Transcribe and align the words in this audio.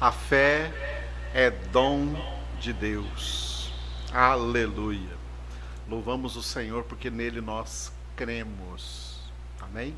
A 0.00 0.10
fé 0.10 0.72
é 1.32 1.50
dom 1.50 2.14
de 2.60 2.72
Deus. 2.72 3.72
Aleluia. 4.12 5.16
Louvamos 5.88 6.34
o 6.34 6.42
Senhor 6.42 6.82
porque 6.82 7.10
nele 7.10 7.40
nós 7.40 7.92
cremos. 8.16 9.20
Amém? 9.60 9.94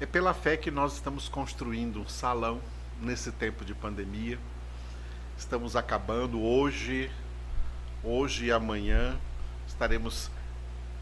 É 0.00 0.06
pela 0.06 0.32
fé 0.32 0.56
que 0.56 0.70
nós 0.70 0.94
estamos 0.94 1.28
construindo 1.28 2.00
um 2.00 2.08
salão 2.08 2.60
nesse 3.02 3.32
tempo 3.32 3.64
de 3.64 3.74
pandemia. 3.74 4.38
Estamos 5.36 5.74
acabando 5.74 6.40
hoje, 6.40 7.10
hoje 8.02 8.46
e 8.46 8.52
amanhã 8.52 9.18
estaremos 9.66 10.30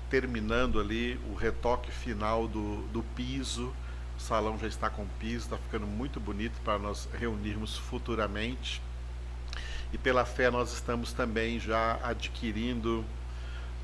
terminando 0.09 0.81
ali 0.81 1.21
o 1.31 1.35
retoque 1.35 1.91
final 1.91 2.49
do, 2.49 2.83
do 2.89 3.03
piso. 3.15 3.73
O 4.17 4.21
salão 4.21 4.59
já 4.59 4.67
está 4.67 4.89
com 4.89 5.07
piso, 5.19 5.45
está 5.45 5.59
ficando 5.59 5.87
muito 5.87 6.21
bonito 6.21 6.61
para 6.65 6.79
nós 6.79 7.09
reunirmos 7.19 7.77
futuramente. 7.77 8.81
E 9.93 9.99
pela 9.99 10.25
fé 10.25 10.51
nós 10.51 10.73
estamos 10.73 11.13
também 11.13 11.61
já 11.61 11.99
adquirindo 12.03 13.05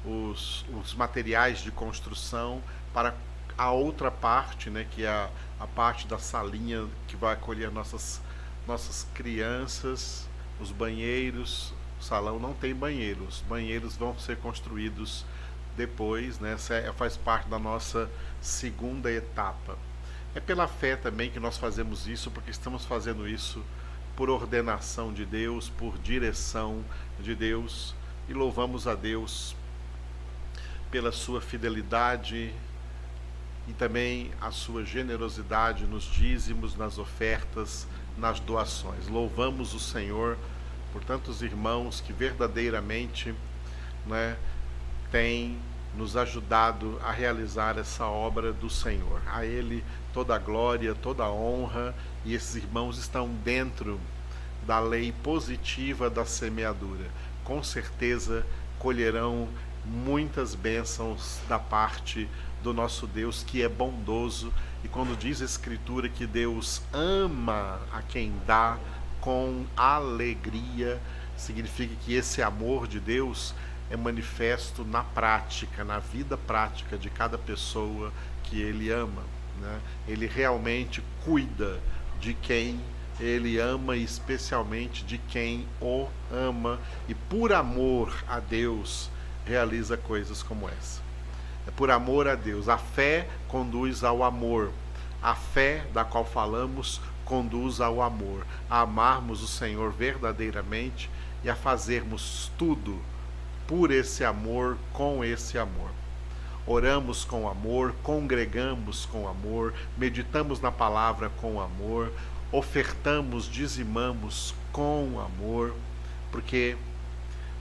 os, 0.05 0.65
os 0.73 0.95
materiais 0.95 1.61
de 1.61 1.71
construção 1.71 2.63
para 2.93 3.15
a 3.57 3.71
outra 3.71 4.11
parte, 4.11 4.71
né, 4.71 4.87
que 4.91 5.05
é 5.05 5.09
a, 5.09 5.29
a 5.59 5.67
parte 5.67 6.07
da 6.07 6.19
salinha 6.19 6.89
que 7.07 7.17
vai 7.17 7.35
acolher 7.35 7.71
nossas, 7.71 8.21
nossas 8.67 9.07
crianças, 9.15 10.29
os 10.61 10.73
banheiros. 10.73 11.73
O 12.01 12.03
salão 12.03 12.39
não 12.39 12.55
tem 12.55 12.75
banheiros, 12.75 13.37
os 13.37 13.43
banheiros 13.43 13.95
vão 13.97 14.19
ser 14.19 14.39
construídos 14.39 15.25
depois, 15.77 16.39
né? 16.39 16.57
É, 16.71 16.93
faz 16.93 17.17
parte 17.17 17.49
da 17.49 17.59
nossa 17.59 18.11
segunda 18.41 19.13
etapa. 19.13 19.77
É 20.35 20.39
pela 20.39 20.69
fé 20.69 20.95
também 20.95 21.31
que 21.31 21.41
nós 21.41 21.57
fazemos 21.57 22.07
isso, 22.07 22.31
porque 22.31 22.51
estamos 22.51 22.85
fazendo 22.85 23.29
isso 23.29 23.65
por 24.15 24.31
ordenação 24.31 25.13
de 25.13 25.25
Deus, 25.25 25.69
por 25.69 25.99
direção 25.99 26.85
de 27.19 27.35
Deus, 27.35 27.95
e 28.29 28.33
louvamos 28.33 28.87
a 28.87 28.95
Deus 28.95 29.57
pela 30.91 31.11
sua 31.11 31.41
fidelidade 31.41 32.53
e 33.69 33.73
também 33.73 34.31
a 34.41 34.51
sua 34.51 34.85
generosidade 34.85 35.85
nos 35.85 36.05
dízimos, 36.05 36.77
nas 36.77 36.99
ofertas, 36.99 37.87
nas 38.17 38.41
doações. 38.41 39.09
Louvamos 39.09 39.75
o 39.75 39.81
Senhor 39.81 40.37
por 40.93 41.05
tantos 41.05 41.43
irmãos 41.43 42.01
que 42.01 42.13
verdadeiramente 42.13 43.35
né, 44.07 44.37
têm 45.11 45.59
nos 45.97 46.17
ajudado 46.17 47.01
a 47.03 47.11
realizar 47.11 47.79
essa 47.79 48.07
obra 48.07 48.53
do 48.53 48.71
Senhor. 48.71 49.21
A 49.27 49.45
Ele 49.45 49.85
toda 50.13 50.35
a 50.35 50.39
glória, 50.39 50.95
toda 50.95 51.25
a 51.25 51.31
honra, 51.31 51.95
e 52.25 52.35
esses 52.35 52.57
irmãos 52.57 52.99
estão 52.99 53.29
dentro 53.45 54.01
da 54.67 54.79
lei 54.79 55.13
positiva 55.23 56.11
da 56.11 56.25
semeadura. 56.25 57.07
Com 57.45 57.63
certeza 57.63 58.45
colherão 58.79 59.49
muitas 59.85 60.55
bênçãos 60.55 61.39
da 61.49 61.59
parte 61.59 62.29
do 62.63 62.73
nosso 62.73 63.07
Deus 63.07 63.43
que 63.43 63.63
é 63.63 63.69
bondoso. 63.69 64.53
E 64.85 64.89
quando 64.89 65.17
diz 65.19 65.41
a 65.41 65.45
Escritura 65.45 66.09
que 66.09 66.27
Deus 66.27 66.83
ama 66.93 67.81
a 67.93 68.03
quem 68.03 68.33
dá 68.47 68.79
com 69.21 69.65
alegria, 69.77 71.01
significa 71.37 71.95
que 72.05 72.15
esse 72.15 72.43
amor 72.43 72.87
de 72.87 73.01
Deus 73.01 73.55
é 73.91 73.97
manifesto 73.97 74.85
na 74.85 75.03
prática, 75.03 75.85
na 75.85 75.99
vida 75.99 76.37
prática 76.37 76.97
de 76.97 77.11
cada 77.11 77.37
pessoa 77.37 78.13
que 78.45 78.61
ele 78.61 78.91
ama. 78.91 79.23
Né? 79.61 79.81
Ele 80.09 80.27
realmente 80.27 81.03
cuida 81.25 81.79
de 82.21 82.35
quem 82.35 82.81
ele 83.19 83.59
ama, 83.59 83.97
especialmente 83.97 85.05
de 85.05 85.19
quem 85.19 85.67
o 85.81 86.09
ama, 86.33 86.81
e 87.07 87.15
por 87.15 87.53
amor 87.53 88.13
a 88.27 88.41
Deus 88.41 89.11
realiza 89.45 89.97
coisas 89.97 90.43
como 90.43 90.69
essa. 90.69 91.01
É 91.67 91.71
por 91.71 91.91
amor 91.91 92.27
a 92.27 92.35
Deus. 92.35 92.69
A 92.69 92.79
fé 92.79 93.29
conduz 93.47 94.03
ao 94.03 94.25
amor. 94.25 94.71
A 95.23 95.35
fé 95.35 95.87
da 95.93 96.03
qual 96.03 96.25
falamos 96.25 97.01
conduz 97.31 97.81
ao 97.81 98.03
amor, 98.03 98.45
a 98.69 98.81
amarmos 98.81 99.41
o 99.41 99.47
Senhor 99.47 99.93
verdadeiramente 99.93 101.09
e 101.45 101.49
a 101.49 101.55
fazermos 101.55 102.51
tudo 102.59 103.01
por 103.69 103.93
esse 103.93 104.25
amor, 104.25 104.77
com 104.93 105.25
esse 105.25 105.57
amor. 105.57 105.91
Oramos 106.73 107.25
com 107.25 107.49
amor, 107.49 107.97
congregamos 108.01 109.05
com 109.05 109.27
amor, 109.27 109.75
meditamos 109.99 110.61
na 110.61 110.71
palavra 110.71 111.29
com 111.41 111.61
amor, 111.61 112.13
ofertamos, 112.53 113.47
dizimamos 113.51 114.55
com 114.71 115.19
amor, 115.19 115.75
porque 116.31 116.77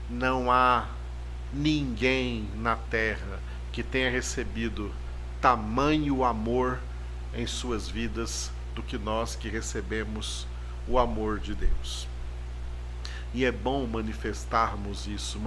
não 0.08 0.48
há 0.48 0.86
ninguém 1.52 2.48
na 2.54 2.76
terra 2.76 3.40
que 3.72 3.82
tenha 3.82 4.08
recebido 4.08 4.92
tamanho 5.40 6.22
amor 6.22 6.78
em 7.34 7.48
suas 7.48 7.88
vidas 7.88 8.52
do 8.76 8.82
que 8.82 8.96
nós 8.96 9.34
que 9.34 9.48
recebemos 9.48 10.46
o 10.86 11.00
amor 11.00 11.40
de 11.40 11.56
Deus. 11.56 12.06
E 13.34 13.44
é 13.44 13.50
bom 13.50 13.88
manifestarmos 13.88 15.08
isso, 15.08 15.40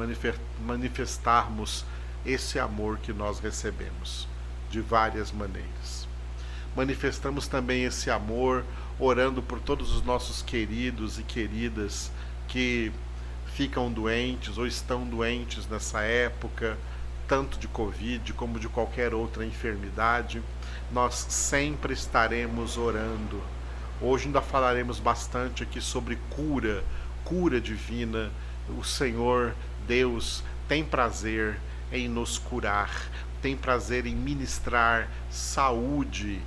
manifestarmos 0.60 1.86
esse 2.26 2.60
amor 2.60 2.98
que 3.00 3.14
nós 3.14 3.40
recebemos 3.40 4.28
de 4.70 4.82
várias 4.82 5.32
maneiras. 5.32 6.08
Manifestamos 6.76 7.48
também 7.48 7.84
esse 7.84 8.10
amor 8.10 8.66
orando 9.00 9.42
por 9.42 9.60
todos 9.60 9.94
os 9.94 10.04
nossos 10.04 10.42
queridos 10.42 11.20
e 11.20 11.24
queridas 11.24 12.12
que 12.48 12.92
ficam 13.54 13.92
doentes 13.92 14.58
ou 14.58 14.66
estão 14.66 15.06
doentes 15.06 15.68
nessa 15.68 16.02
época, 16.02 16.78
tanto 17.28 17.60
de 17.60 17.68
Covid 17.68 18.34
como 18.34 18.60
de 18.60 18.68
qualquer 18.68 19.14
outra 19.14 19.46
enfermidade. 19.46 20.42
Nós 20.92 21.16
sempre 21.30 21.94
estaremos 21.94 22.78
orando. 22.78 23.42
Hoje 24.02 24.26
ainda 24.26 24.42
falaremos 24.42 25.00
bastante 25.00 25.64
aqui 25.64 25.80
sobre 25.80 26.18
cura 26.32 26.84
cura 27.24 27.60
divina. 27.60 28.32
O 28.78 28.84
Senhor, 28.84 29.54
Deus, 29.88 30.44
tem 30.68 30.84
prazer 30.84 31.60
em 31.94 32.10
nos 32.10 32.40
curar, 32.40 32.92
tem 33.42 33.56
prazer 33.56 34.06
em 34.08 34.16
ministrar 34.16 35.08
saúde, 35.30 36.42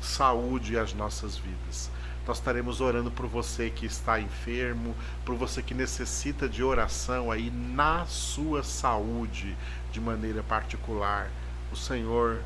saúde 0.00 0.76
às 0.76 0.92
nossas 0.92 1.38
vidas. 1.38 1.90
Nós 2.26 2.38
estaremos 2.38 2.80
orando 2.80 3.10
por 3.10 3.26
você 3.26 3.70
que 3.70 3.86
está 3.86 4.18
enfermo, 4.18 4.96
por 5.24 5.36
você 5.36 5.62
que 5.62 5.74
necessita 5.74 6.48
de 6.48 6.62
oração 6.62 7.30
aí 7.30 7.50
na 7.50 8.04
sua 8.06 8.62
saúde 8.62 9.56
de 9.92 10.00
maneira 10.00 10.42
particular. 10.42 11.30
O 11.70 11.76
Senhor 11.76 12.42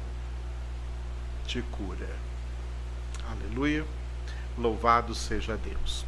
te 1.46 1.62
cura. 1.62 2.08
Aleluia. 3.30 3.86
Louvado 4.56 5.14
seja 5.14 5.56
Deus. 5.56 6.04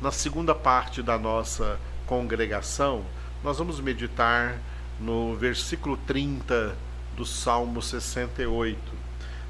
Na 0.00 0.10
segunda 0.10 0.54
parte 0.54 1.02
da 1.02 1.16
nossa 1.16 1.78
congregação, 2.06 3.04
nós 3.44 3.58
vamos 3.58 3.78
meditar 3.80 4.58
no 5.02 5.34
versículo 5.34 5.96
30 5.96 6.76
do 7.16 7.26
Salmo 7.26 7.82
68. 7.82 8.78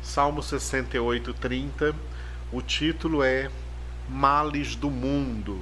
Salmo 0.02 0.42
68, 0.42 1.34
30, 1.34 1.94
o 2.50 2.62
título 2.62 3.22
é 3.22 3.50
Males 4.08 4.74
do 4.74 4.90
Mundo. 4.90 5.60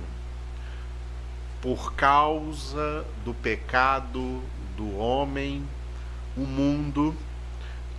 Por 1.61 1.93
causa 1.95 3.05
do 3.25 3.35
pecado 3.35 4.41
do 4.77 4.97
homem, 4.97 5.63
o 6.37 6.43
mundo, 6.43 7.15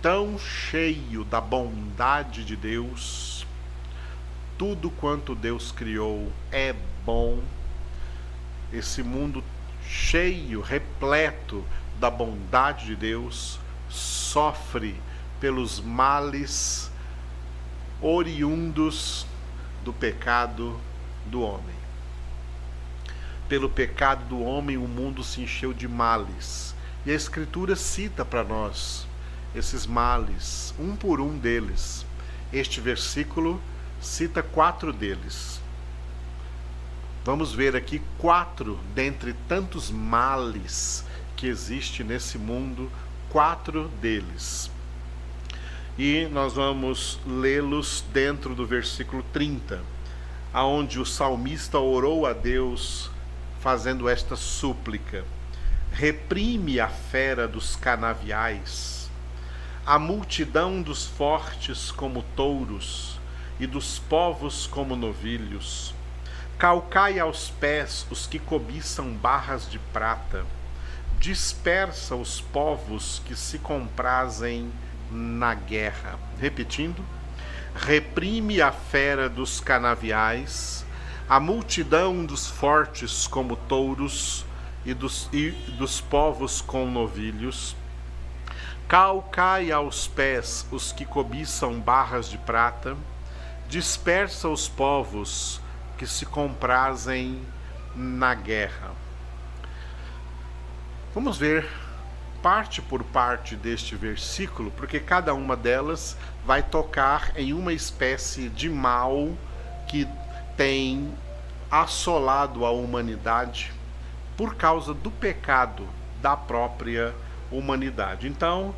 tão 0.00 0.38
cheio 0.38 1.24
da 1.24 1.40
bondade 1.40 2.42
de 2.42 2.56
Deus, 2.56 3.46
tudo 4.56 4.90
quanto 4.90 5.34
Deus 5.34 5.70
criou 5.70 6.32
é 6.50 6.74
bom. 7.04 7.40
Esse 8.72 9.02
mundo 9.02 9.44
cheio, 9.86 10.62
repleto 10.62 11.62
da 12.02 12.10
bondade 12.10 12.86
de 12.86 12.96
Deus, 12.96 13.60
sofre 13.88 15.00
pelos 15.38 15.78
males 15.78 16.90
oriundos 18.00 19.24
do 19.84 19.92
pecado 19.92 20.80
do 21.26 21.42
homem. 21.42 21.76
Pelo 23.48 23.70
pecado 23.70 24.24
do 24.24 24.42
homem, 24.42 24.76
o 24.76 24.88
mundo 24.88 25.22
se 25.22 25.42
encheu 25.42 25.72
de 25.72 25.86
males. 25.86 26.74
E 27.06 27.12
a 27.12 27.14
Escritura 27.14 27.76
cita 27.76 28.24
para 28.24 28.42
nós 28.42 29.06
esses 29.54 29.86
males, 29.86 30.74
um 30.80 30.96
por 30.96 31.20
um 31.20 31.38
deles. 31.38 32.04
Este 32.52 32.80
versículo 32.80 33.62
cita 34.00 34.42
quatro 34.42 34.92
deles. 34.92 35.60
Vamos 37.24 37.54
ver 37.54 37.76
aqui 37.76 38.02
quatro 38.18 38.80
dentre 38.92 39.34
tantos 39.46 39.88
males 39.88 41.04
que 41.42 41.48
existe 41.48 42.04
nesse 42.04 42.38
mundo, 42.38 42.88
quatro 43.28 43.88
deles. 44.00 44.70
E 45.98 46.28
nós 46.30 46.52
vamos 46.52 47.18
lê-los 47.26 48.04
dentro 48.12 48.54
do 48.54 48.64
versículo 48.64 49.24
30. 49.32 49.80
aonde 50.52 51.00
o 51.00 51.04
salmista 51.04 51.80
orou 51.80 52.26
a 52.26 52.32
Deus 52.32 53.10
fazendo 53.58 54.08
esta 54.08 54.36
súplica: 54.36 55.24
Reprime 55.90 56.78
a 56.78 56.86
fera 56.86 57.48
dos 57.48 57.74
canaviais, 57.74 59.10
a 59.84 59.98
multidão 59.98 60.80
dos 60.80 61.06
fortes 61.06 61.90
como 61.90 62.22
touros 62.36 63.18
e 63.58 63.66
dos 63.66 63.98
povos 63.98 64.68
como 64.68 64.94
novilhos. 64.94 65.92
Calcai 66.56 67.18
aos 67.18 67.50
pés 67.50 68.06
os 68.12 68.28
que 68.28 68.38
cobiçam 68.38 69.12
barras 69.14 69.68
de 69.68 69.80
prata, 69.80 70.46
dispersa 71.22 72.16
os 72.16 72.40
povos 72.40 73.22
que 73.24 73.36
se 73.36 73.56
comprazem 73.56 74.72
na 75.08 75.54
guerra. 75.54 76.18
Repetindo, 76.36 77.00
reprime 77.76 78.60
a 78.60 78.72
fera 78.72 79.28
dos 79.28 79.60
canaviais, 79.60 80.84
a 81.28 81.38
multidão 81.38 82.24
dos 82.24 82.48
fortes 82.48 83.28
como 83.28 83.54
touros 83.54 84.44
e 84.84 84.92
dos, 84.92 85.28
e 85.32 85.52
dos 85.78 86.00
povos 86.00 86.60
com 86.60 86.90
novilhos. 86.90 87.76
Calcai 88.88 89.70
aos 89.70 90.08
pés 90.08 90.66
os 90.72 90.90
que 90.90 91.04
cobiçam 91.04 91.78
barras 91.78 92.28
de 92.28 92.36
prata, 92.36 92.96
dispersa 93.68 94.48
os 94.48 94.68
povos 94.68 95.60
que 95.96 96.06
se 96.06 96.26
comprazem 96.26 97.40
na 97.94 98.34
guerra. 98.34 99.01
Vamos 101.14 101.36
ver 101.36 101.68
parte 102.42 102.80
por 102.80 103.04
parte 103.04 103.54
deste 103.54 103.94
versículo, 103.94 104.70
porque 104.70 104.98
cada 104.98 105.34
uma 105.34 105.54
delas 105.54 106.16
vai 106.46 106.62
tocar 106.62 107.32
em 107.36 107.52
uma 107.52 107.74
espécie 107.74 108.48
de 108.48 108.70
mal 108.70 109.28
que 109.86 110.08
tem 110.56 111.12
assolado 111.70 112.64
a 112.64 112.70
humanidade 112.70 113.74
por 114.38 114.54
causa 114.54 114.94
do 114.94 115.10
pecado 115.10 115.86
da 116.22 116.34
própria 116.34 117.14
humanidade. 117.50 118.26
Então, 118.26 118.74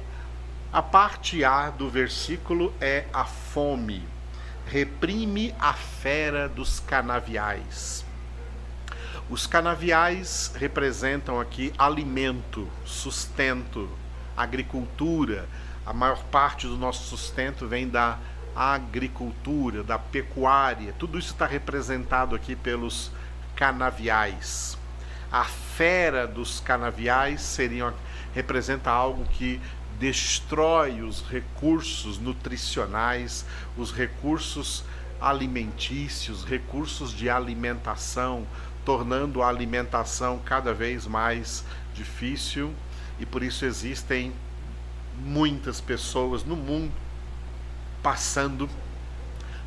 a 0.72 0.82
parte 0.82 1.44
A 1.44 1.70
do 1.70 1.88
versículo 1.88 2.74
é 2.80 3.04
a 3.12 3.24
fome. 3.24 4.02
Reprime 4.66 5.54
a 5.60 5.72
fera 5.72 6.48
dos 6.48 6.80
canaviais. 6.80 8.04
Os 9.30 9.46
canaviais 9.46 10.52
representam 10.54 11.40
aqui 11.40 11.72
alimento, 11.78 12.68
sustento, 12.84 13.88
agricultura. 14.36 15.48
A 15.86 15.94
maior 15.94 16.22
parte 16.24 16.66
do 16.66 16.76
nosso 16.76 17.04
sustento 17.04 17.66
vem 17.66 17.88
da 17.88 18.18
agricultura, 18.54 19.82
da 19.82 19.98
pecuária. 19.98 20.94
Tudo 20.98 21.18
isso 21.18 21.32
está 21.32 21.46
representado 21.46 22.36
aqui 22.36 22.54
pelos 22.54 23.10
canaviais. 23.56 24.76
A 25.32 25.44
fera 25.44 26.26
dos 26.26 26.60
canaviais 26.60 27.40
seriam, 27.40 27.94
representa 28.34 28.90
algo 28.90 29.24
que 29.24 29.58
destrói 29.98 31.00
os 31.00 31.26
recursos 31.26 32.18
nutricionais, 32.18 33.46
os 33.74 33.90
recursos 33.90 34.84
alimentícios, 35.18 36.44
recursos 36.44 37.10
de 37.10 37.30
alimentação, 37.30 38.46
tornando 38.84 39.42
a 39.42 39.48
alimentação 39.48 40.38
cada 40.44 40.74
vez 40.74 41.06
mais 41.06 41.64
difícil 41.94 42.72
e 43.18 43.26
por 43.26 43.42
isso 43.42 43.64
existem 43.64 44.32
muitas 45.18 45.80
pessoas 45.80 46.44
no 46.44 46.56
mundo 46.56 46.92
passando 48.02 48.68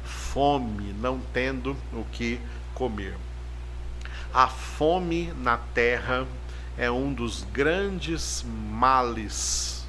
fome, 0.04 0.94
não 0.94 1.20
tendo 1.34 1.76
o 1.92 2.06
que 2.12 2.40
comer. 2.76 3.18
A 4.34 4.48
fome 4.48 5.34
na 5.38 5.58
terra 5.58 6.28
é 6.78 6.92
um 6.92 7.12
dos 7.12 7.44
grandes 7.52 8.46
males 8.46 9.88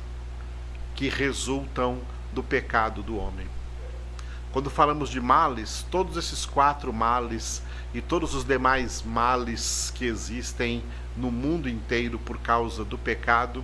que 0.95 1.09
resultam 1.09 2.01
do 2.33 2.43
pecado 2.43 3.03
do 3.03 3.19
homem. 3.19 3.47
Quando 4.53 4.71
falamos 4.71 5.11
de 5.11 5.21
males, 5.21 5.85
todos 5.91 6.17
esses 6.17 6.47
quatro 6.47 6.93
males 6.93 7.63
e 7.93 8.01
todos 8.01 8.35
os 8.35 8.45
demais 8.45 9.03
males 9.03 9.93
que 9.95 10.07
existem 10.07 10.83
no 11.17 11.31
mundo 11.31 11.69
inteiro 11.69 12.19
por 12.19 12.39
causa 12.39 12.85
do 12.85 12.97
pecado 12.97 13.63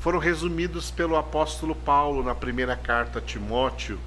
foram 0.00 0.18
resumidos 0.18 0.90
pelo 0.90 1.16
apóstolo 1.16 1.74
Paulo 1.74 2.22
na 2.22 2.34
primeira 2.34 2.76
carta 2.76 3.20
a 3.20 3.22
Timóteo, 3.22 3.98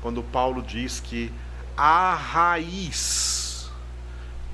quando 0.00 0.22
Paulo 0.22 0.62
diz 0.62 1.00
que 1.00 1.30
a 1.76 2.14
raiz 2.14 3.70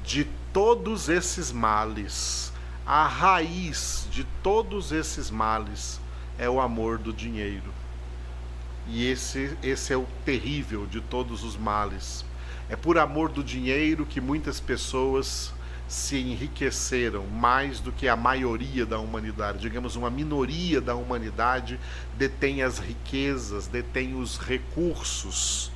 de 0.04 0.24
todos 0.52 1.08
esses 1.08 1.52
males, 1.52 2.52
a 2.84 3.06
raiz 3.06 4.08
de 4.10 4.24
todos 4.42 4.90
esses 4.90 5.30
males 5.30 6.00
é 6.36 6.50
o 6.50 6.60
amor 6.60 6.98
do 6.98 7.12
dinheiro. 7.12 7.79
E 8.92 9.06
esse, 9.06 9.56
esse 9.62 9.92
é 9.92 9.96
o 9.96 10.06
terrível 10.24 10.84
de 10.84 11.00
todos 11.00 11.44
os 11.44 11.56
males. 11.56 12.24
É 12.68 12.74
por 12.74 12.98
amor 12.98 13.28
do 13.28 13.42
dinheiro 13.42 14.04
que 14.04 14.20
muitas 14.20 14.58
pessoas 14.58 15.52
se 15.86 16.16
enriqueceram 16.18 17.26
mais 17.26 17.80
do 17.80 17.92
que 17.92 18.08
a 18.08 18.16
maioria 18.16 18.84
da 18.84 18.98
humanidade. 18.98 19.58
Digamos, 19.58 19.94
uma 19.94 20.10
minoria 20.10 20.80
da 20.80 20.94
humanidade 20.94 21.78
detém 22.16 22.62
as 22.62 22.78
riquezas, 22.78 23.68
detém 23.68 24.14
os 24.14 24.38
recursos. 24.38 25.70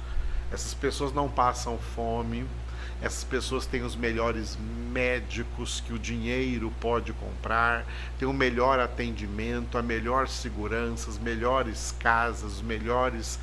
Essas 0.53 0.75
pessoas 0.75 1.13
não 1.13 1.29
passam 1.29 1.79
fome, 1.79 2.45
essas 3.03 3.25
pessoas 3.25 3.67
têm 3.67 3.83
os 3.83 3.95
melhores 3.95 4.57
médicos 4.93 5.83
que 5.87 5.93
o 5.93 5.99
dinheiro 5.99 6.73
pode 6.81 7.13
comprar, 7.13 7.85
têm 8.19 8.27
o 8.27 8.33
melhor 8.33 8.79
atendimento, 8.79 9.77
a 9.77 9.83
melhor 9.83 10.29
segurança, 10.29 11.11
as 11.11 11.19
melhores 11.19 11.95
casas, 11.99 12.55
os 12.55 12.63
melhores 12.63 13.39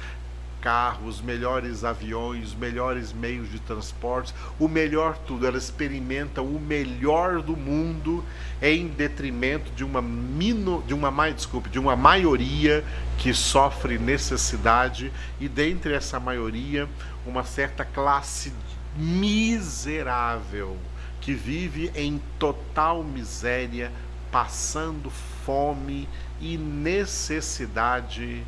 carros, 0.61 1.19
melhores 1.19 1.83
aviões, 1.83 2.53
melhores 2.53 3.11
meios 3.11 3.51
de 3.51 3.59
transporte, 3.59 4.33
o 4.59 4.67
melhor 4.67 5.17
tudo. 5.17 5.45
Elas 5.47 5.63
experimentam 5.63 6.45
o 6.45 6.59
melhor 6.59 7.41
do 7.41 7.57
mundo 7.57 8.23
em 8.61 8.87
detrimento 8.87 9.71
de 9.71 9.83
uma 9.83 10.01
mino, 10.01 10.83
de 10.87 10.93
uma 10.93 11.09
mais 11.09 11.35
desculpe, 11.35 11.69
de 11.69 11.79
uma 11.79 11.95
maioria 11.95 12.85
que 13.17 13.33
sofre 13.33 13.97
necessidade 13.97 15.11
e 15.39 15.49
dentre 15.49 15.93
essa 15.93 16.19
maioria 16.19 16.87
uma 17.25 17.43
certa 17.43 17.83
classe 17.83 18.53
miserável 18.95 20.77
que 21.19 21.33
vive 21.33 21.91
em 21.95 22.21
total 22.39 23.03
miséria, 23.03 23.91
passando 24.31 25.09
fome 25.45 26.07
e 26.39 26.57
necessidade 26.57 28.43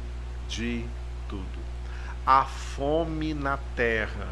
de 0.47 0.85
tudo. 1.29 1.59
A 2.25 2.45
fome 2.45 3.33
na 3.33 3.57
terra 3.75 4.27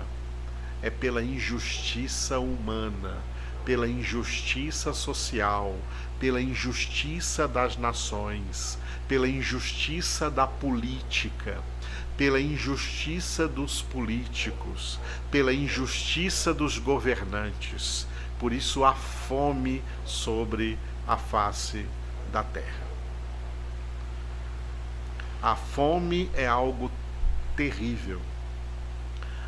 é 0.81 0.89
pela 0.89 1.21
injustiça 1.21 2.39
humana, 2.39 3.17
pela 3.63 3.87
injustiça 3.87 4.93
social, 4.93 5.75
pela 6.19 6.41
injustiça 6.41 7.47
das 7.47 7.77
nações, 7.77 8.77
pela 9.07 9.27
injustiça 9.27 10.31
da 10.31 10.47
política, 10.47 11.61
pela 12.21 12.39
injustiça 12.39 13.47
dos 13.47 13.81
políticos, 13.81 14.99
pela 15.31 15.51
injustiça 15.51 16.53
dos 16.53 16.77
governantes. 16.77 18.05
Por 18.37 18.53
isso 18.53 18.85
há 18.85 18.93
fome 18.93 19.81
sobre 20.05 20.77
a 21.07 21.17
face 21.17 21.83
da 22.31 22.43
terra. 22.43 22.85
A 25.41 25.55
fome 25.55 26.29
é 26.35 26.45
algo 26.45 26.91
terrível. 27.55 28.21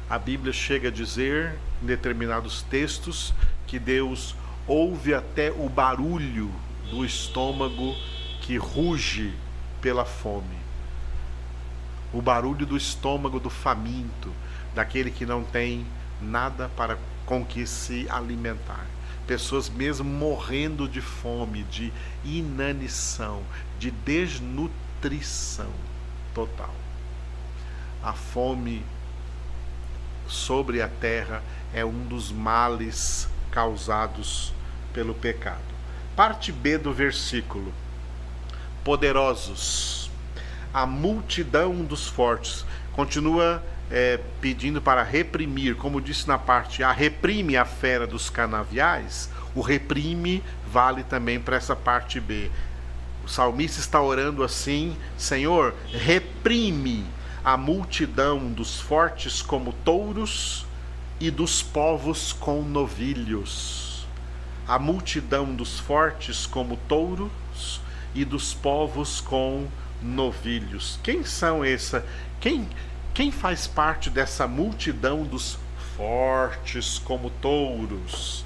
A 0.09 0.17
Bíblia 0.17 0.51
chega 0.51 0.87
a 0.87 0.91
dizer, 0.91 1.53
em 1.79 1.85
determinados 1.85 2.63
textos, 2.63 3.35
que 3.67 3.77
Deus 3.77 4.35
ouve 4.65 5.13
até 5.13 5.51
o 5.51 5.69
barulho 5.69 6.51
do 6.89 7.05
estômago 7.05 7.95
que 8.41 8.57
ruge 8.57 9.31
pela 9.79 10.05
fome. 10.05 10.62
O 12.13 12.21
barulho 12.21 12.65
do 12.65 12.77
estômago 12.77 13.39
do 13.39 13.49
faminto, 13.49 14.31
daquele 14.75 15.11
que 15.11 15.25
não 15.25 15.43
tem 15.43 15.85
nada 16.21 16.69
para 16.77 16.97
com 17.25 17.43
que 17.43 17.65
se 17.65 18.07
alimentar. 18.09 18.85
Pessoas 19.25 19.69
mesmo 19.69 20.07
morrendo 20.07 20.87
de 20.87 21.01
fome, 21.01 21.63
de 21.63 21.91
inanição, 22.23 23.41
de 23.79 23.89
desnutrição 23.89 25.71
total 26.33 26.73
a 28.03 28.11
fome 28.11 28.83
sobre 30.27 30.81
a 30.81 30.89
terra 30.89 31.41
é 31.73 31.85
um 31.85 32.05
dos 32.05 32.31
males 32.31 33.29
causados 33.49 34.53
pelo 34.91 35.13
pecado. 35.13 35.61
Parte 36.15 36.51
B 36.51 36.77
do 36.77 36.91
versículo: 36.91 37.73
Poderosos, 38.83 40.02
a 40.73 40.85
multidão 40.85 41.83
dos 41.83 42.07
fortes. 42.07 42.65
Continua 42.93 43.63
é, 43.91 44.19
pedindo 44.41 44.81
para 44.81 45.03
reprimir, 45.03 45.75
como 45.75 46.01
disse 46.01 46.27
na 46.27 46.37
parte 46.37 46.83
A, 46.83 46.91
reprime 46.91 47.55
a 47.55 47.65
fera 47.65 48.07
dos 48.07 48.29
canaviais, 48.29 49.29
o 49.53 49.61
reprime 49.61 50.43
vale 50.67 51.03
também 51.03 51.39
para 51.39 51.57
essa 51.57 51.75
parte 51.75 52.19
B. 52.19 52.49
O 53.23 53.27
salmista 53.27 53.79
está 53.79 54.01
orando 54.01 54.43
assim: 54.43 54.97
Senhor, 55.17 55.75
reprime 55.91 57.05
a 57.43 57.55
multidão 57.55 58.51
dos 58.51 58.79
fortes 58.81 59.41
como 59.41 59.73
touros 59.85 60.65
e 61.19 61.29
dos 61.29 61.61
povos 61.61 62.33
com 62.33 62.63
novilhos. 62.63 64.07
A 64.67 64.79
multidão 64.79 65.53
dos 65.53 65.79
fortes 65.79 66.45
como 66.45 66.77
touros 66.87 67.79
e 68.15 68.25
dos 68.25 68.53
povos 68.53 69.21
com 69.21 69.59
novilhos. 69.59 69.82
Quem 71.01 71.23
são 71.23 71.63
essa? 71.63 72.05
Quem 72.39 72.67
quem 73.13 73.31
faz 73.31 73.67
parte 73.67 74.09
dessa 74.09 74.47
multidão 74.47 75.23
dos 75.23 75.59
fortes 75.95 76.97
como 76.97 77.29
touros? 77.29 78.43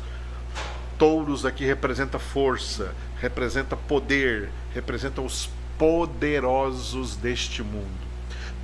Touros 0.97 1.45
aqui 1.45 1.63
representa 1.63 2.19
força, 2.19 2.93
representa 3.21 3.77
poder, 3.77 4.49
representa 4.73 5.21
os 5.21 5.49
poderosos 5.77 7.15
deste 7.15 7.63
mundo. 7.63 8.07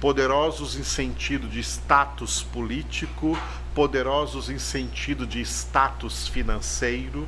Poderosos 0.02 0.76
em 0.76 0.84
sentido 0.84 1.48
de 1.48 1.62
status 1.62 2.44
político, 2.44 3.38
poderosos 3.74 4.50
em 4.50 4.60
sentido 4.60 5.26
de 5.26 5.40
status 5.40 6.28
financeiro, 6.28 7.26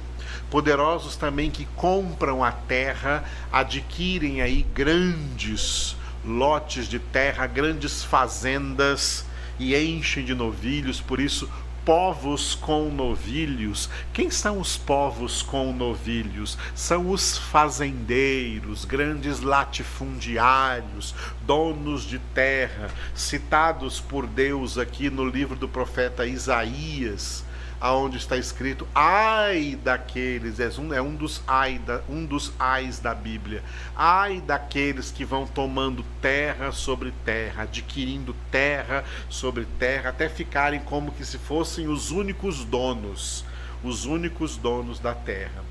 poderosos 0.49 1.15
também 1.15 1.49
que 1.49 1.65
compram 1.75 2.43
a 2.43 2.51
terra, 2.51 3.23
adquirem 3.51 4.41
aí 4.41 4.65
grandes 4.73 5.95
lotes 6.23 6.87
de 6.87 6.99
terra, 6.99 7.45
grandes 7.45 8.03
fazendas 8.03 9.25
e 9.59 9.75
enchem 9.75 10.25
de 10.25 10.33
novilhos, 10.33 10.99
por 10.99 11.19
isso 11.19 11.49
povos 11.85 12.55
com 12.55 12.89
novilhos. 12.89 13.87
Quem 14.11 14.31
são 14.31 14.59
os 14.59 14.75
povos 14.75 15.43
com 15.43 15.71
novilhos? 15.71 16.57
São 16.73 17.11
os 17.11 17.37
fazendeiros, 17.37 18.83
grandes 18.83 19.41
latifundiários, 19.41 21.13
donos 21.43 22.03
de 22.03 22.17
terra, 22.17 22.89
citados 23.13 23.99
por 23.99 24.25
Deus 24.25 24.79
aqui 24.79 25.11
no 25.11 25.23
livro 25.23 25.55
do 25.55 25.69
profeta 25.69 26.25
Isaías 26.25 27.45
aonde 27.79 28.17
está 28.17 28.37
escrito 28.37 28.87
ai 28.93 29.77
daqueles, 29.83 30.59
é 30.59 30.69
um, 30.79 30.93
é 30.93 31.01
um 31.01 31.15
dos 31.15 31.41
ai 31.47 31.79
da, 31.79 32.01
um 32.09 32.25
dos 32.25 32.51
ais 32.57 32.99
da 32.99 33.13
Bíblia. 33.13 33.63
Ai 33.95 34.41
daqueles 34.41 35.11
que 35.11 35.25
vão 35.25 35.45
tomando 35.45 36.03
terra 36.21 36.71
sobre 36.71 37.13
terra, 37.23 37.63
adquirindo 37.63 38.35
terra 38.49 39.03
sobre 39.29 39.65
terra, 39.77 40.09
até 40.09 40.29
ficarem 40.29 40.79
como 40.79 41.11
que 41.11 41.25
se 41.25 41.37
fossem 41.37 41.87
os 41.87 42.11
únicos 42.11 42.63
donos, 42.63 43.45
os 43.83 44.05
únicos 44.05 44.57
donos 44.57 44.99
da 44.99 45.13
terra. 45.13 45.63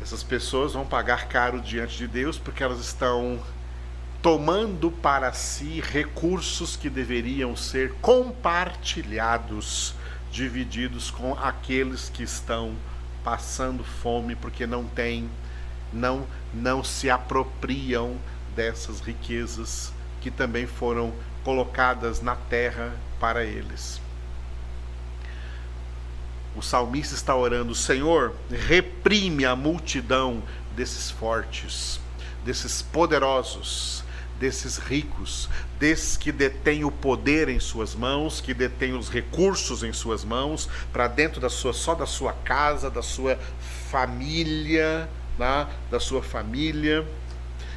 Essas 0.00 0.22
pessoas 0.22 0.74
vão 0.74 0.86
pagar 0.86 1.26
caro 1.28 1.60
diante 1.60 1.96
de 1.96 2.06
Deus 2.06 2.38
porque 2.38 2.62
elas 2.62 2.78
estão 2.78 3.40
tomando 4.22 4.90
para 4.90 5.32
si 5.32 5.80
recursos 5.80 6.76
que 6.76 6.90
deveriam 6.90 7.56
ser 7.56 7.94
compartilhados 8.00 9.94
divididos 10.30 11.10
com 11.10 11.34
aqueles 11.34 12.08
que 12.08 12.22
estão 12.22 12.74
passando 13.24 13.84
fome 13.84 14.34
porque 14.34 14.66
não 14.66 14.84
têm, 14.84 15.28
não, 15.92 16.26
não 16.52 16.82
se 16.82 17.10
apropriam 17.10 18.16
dessas 18.54 19.00
riquezas 19.00 19.92
que 20.20 20.30
também 20.30 20.66
foram 20.66 21.12
colocadas 21.44 22.20
na 22.20 22.36
terra 22.36 22.92
para 23.20 23.44
eles. 23.44 24.00
O 26.56 26.62
salmista 26.62 27.14
está 27.14 27.36
orando: 27.36 27.74
Senhor, 27.74 28.34
reprime 28.50 29.44
a 29.44 29.54
multidão 29.54 30.42
desses 30.74 31.10
fortes, 31.10 32.00
desses 32.44 32.82
poderosos, 32.82 34.02
desses 34.38 34.78
ricos, 34.78 35.48
desses 35.78 36.16
que 36.16 36.30
detêm 36.32 36.84
o 36.84 36.90
poder 36.90 37.48
em 37.48 37.58
suas 37.58 37.94
mãos, 37.94 38.40
que 38.40 38.54
detêm 38.54 38.94
os 38.94 39.08
recursos 39.08 39.82
em 39.82 39.92
suas 39.92 40.24
mãos, 40.24 40.68
para 40.92 41.08
dentro 41.08 41.40
da 41.40 41.48
sua 41.48 41.72
só 41.72 41.94
da 41.94 42.06
sua 42.06 42.32
casa, 42.32 42.90
da 42.90 43.02
sua 43.02 43.38
família, 43.90 45.08
né? 45.38 45.66
da 45.90 46.00
sua 46.00 46.22
família 46.22 47.06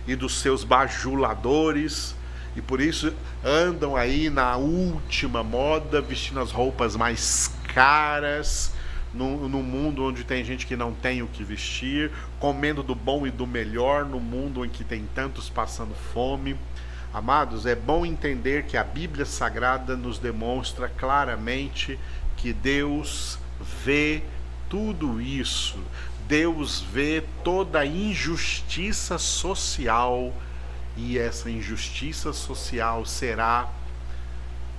e 0.07 0.15
dos 0.15 0.39
seus 0.39 0.63
bajuladores, 0.63 2.15
e 2.55 2.61
por 2.61 2.81
isso 2.81 3.13
andam 3.43 3.95
aí 3.95 4.29
na 4.29 4.57
última 4.57 5.43
moda, 5.43 6.01
vestindo 6.01 6.39
as 6.39 6.51
roupas 6.51 6.95
mais 6.95 7.51
caras, 7.73 8.73
no, 9.13 9.61
mundo 9.61 10.05
onde 10.05 10.23
tem 10.23 10.43
gente 10.43 10.65
que 10.65 10.75
não 10.75 10.93
tem 10.93 11.21
o 11.21 11.27
que 11.27 11.43
vestir, 11.43 12.11
comendo 12.39 12.81
do 12.81 12.95
bom 12.95 13.27
e 13.27 13.31
do 13.31 13.45
melhor, 13.45 14.05
no 14.05 14.19
mundo 14.19 14.63
em 14.63 14.69
que 14.69 14.83
tem 14.83 15.07
tantos 15.13 15.49
passando 15.49 15.93
fome. 16.13 16.55
Amados, 17.13 17.65
é 17.65 17.75
bom 17.75 18.05
entender 18.05 18.63
que 18.63 18.77
a 18.77 18.83
Bíblia 18.83 19.25
Sagrada 19.25 19.97
nos 19.97 20.17
demonstra 20.17 20.87
claramente 20.87 21.99
que 22.37 22.53
Deus 22.53 23.37
vê 23.83 24.23
tudo 24.69 25.21
isso. 25.21 25.77
Deus 26.27 26.79
vê 26.79 27.21
toda 27.43 27.79
a 27.79 27.85
injustiça 27.85 29.17
social 29.17 30.33
e 30.95 31.17
essa 31.17 31.49
injustiça 31.49 32.31
social 32.31 33.05
será 33.05 33.69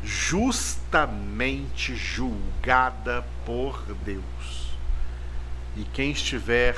justamente 0.03 1.95
julgada 1.95 3.25
por 3.45 3.83
Deus. 4.05 4.73
E 5.77 5.85
quem 5.85 6.11
estiver 6.11 6.77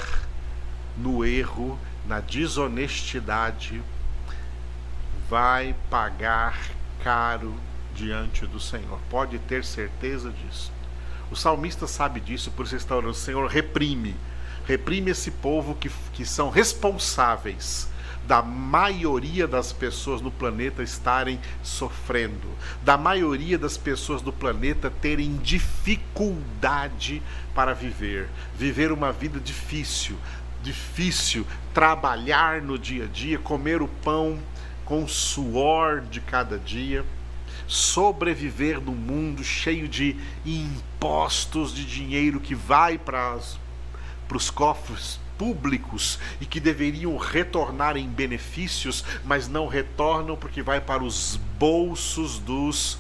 no 0.97 1.25
erro, 1.25 1.79
na 2.07 2.21
desonestidade, 2.21 3.83
vai 5.29 5.75
pagar 5.91 6.59
caro 7.03 7.55
diante 7.95 8.47
do 8.47 8.61
Senhor. 8.61 9.01
Pode 9.09 9.39
ter 9.41 9.65
certeza 9.65 10.31
disso. 10.31 10.73
O 11.31 11.37
salmista 11.37 11.87
sabe 11.87 12.21
disso, 12.21 12.51
por 12.51 12.67
isso 12.67 12.77
está 12.77 12.95
orando: 12.95 13.15
Senhor, 13.15 13.49
reprime. 13.49 14.15
Reprime 14.67 15.11
esse 15.11 15.31
povo 15.31 15.75
que, 15.75 15.91
que 16.13 16.25
são 16.25 16.51
responsáveis 16.51 17.89
da 18.27 18.43
maioria 18.43 19.47
das 19.47 19.73
pessoas 19.73 20.21
no 20.21 20.31
planeta 20.31 20.83
estarem 20.83 21.39
sofrendo, 21.63 22.49
da 22.83 22.97
maioria 22.97 23.59
das 23.59 23.77
pessoas 23.77 24.23
do 24.23 24.33
planeta 24.33 24.91
terem 24.91 25.37
dificuldade 25.37 27.23
para 27.55 27.75
viver, 27.75 28.29
viver 28.57 28.93
uma 28.93 29.13
vida 29.13 29.39
difícil, 29.39 30.17
difícil 30.63 31.47
trabalhar 31.75 32.63
no 32.63 32.79
dia 32.79 33.05
a 33.05 33.09
dia, 33.09 33.39
comer 33.39 33.83
o 33.83 33.89
pão 33.89 34.39
com 34.85 35.05
o 35.05 35.09
suor 35.09 36.01
de 36.01 36.21
cada 36.21 36.59
dia, 36.59 37.05
sobreviver 37.67 38.81
num 38.81 38.95
mundo 38.95 39.45
cheio 39.45 39.89
de 39.89 40.17
impostos 40.45 41.75
de 41.75 41.85
dinheiro 41.85 42.41
que 42.41 42.55
vai 42.55 42.97
para 42.99 43.39
os 44.33 44.51
cofres 44.51 45.24
públicos 45.39 46.19
e 46.41 46.47
que 46.47 46.61
deveriam 46.61 47.17
retornar 47.17 47.97
em 47.97 48.09
benefícios, 48.09 49.05
mas 49.25 49.49
não 49.49 49.67
retornam 49.67 50.37
porque 50.37 50.63
vai 50.63 50.81
para 50.81 51.03
os 51.03 51.37
bolsos 51.59 52.39
dos 52.39 52.99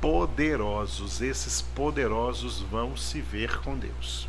poderosos. 0.00 1.20
Esses 1.20 1.62
poderosos 1.62 2.60
vão 2.60 2.96
se 2.96 3.20
ver 3.20 3.58
com 3.60 3.76
Deus. 3.76 4.28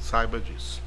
Saiba 0.00 0.40
disso. 0.40 0.82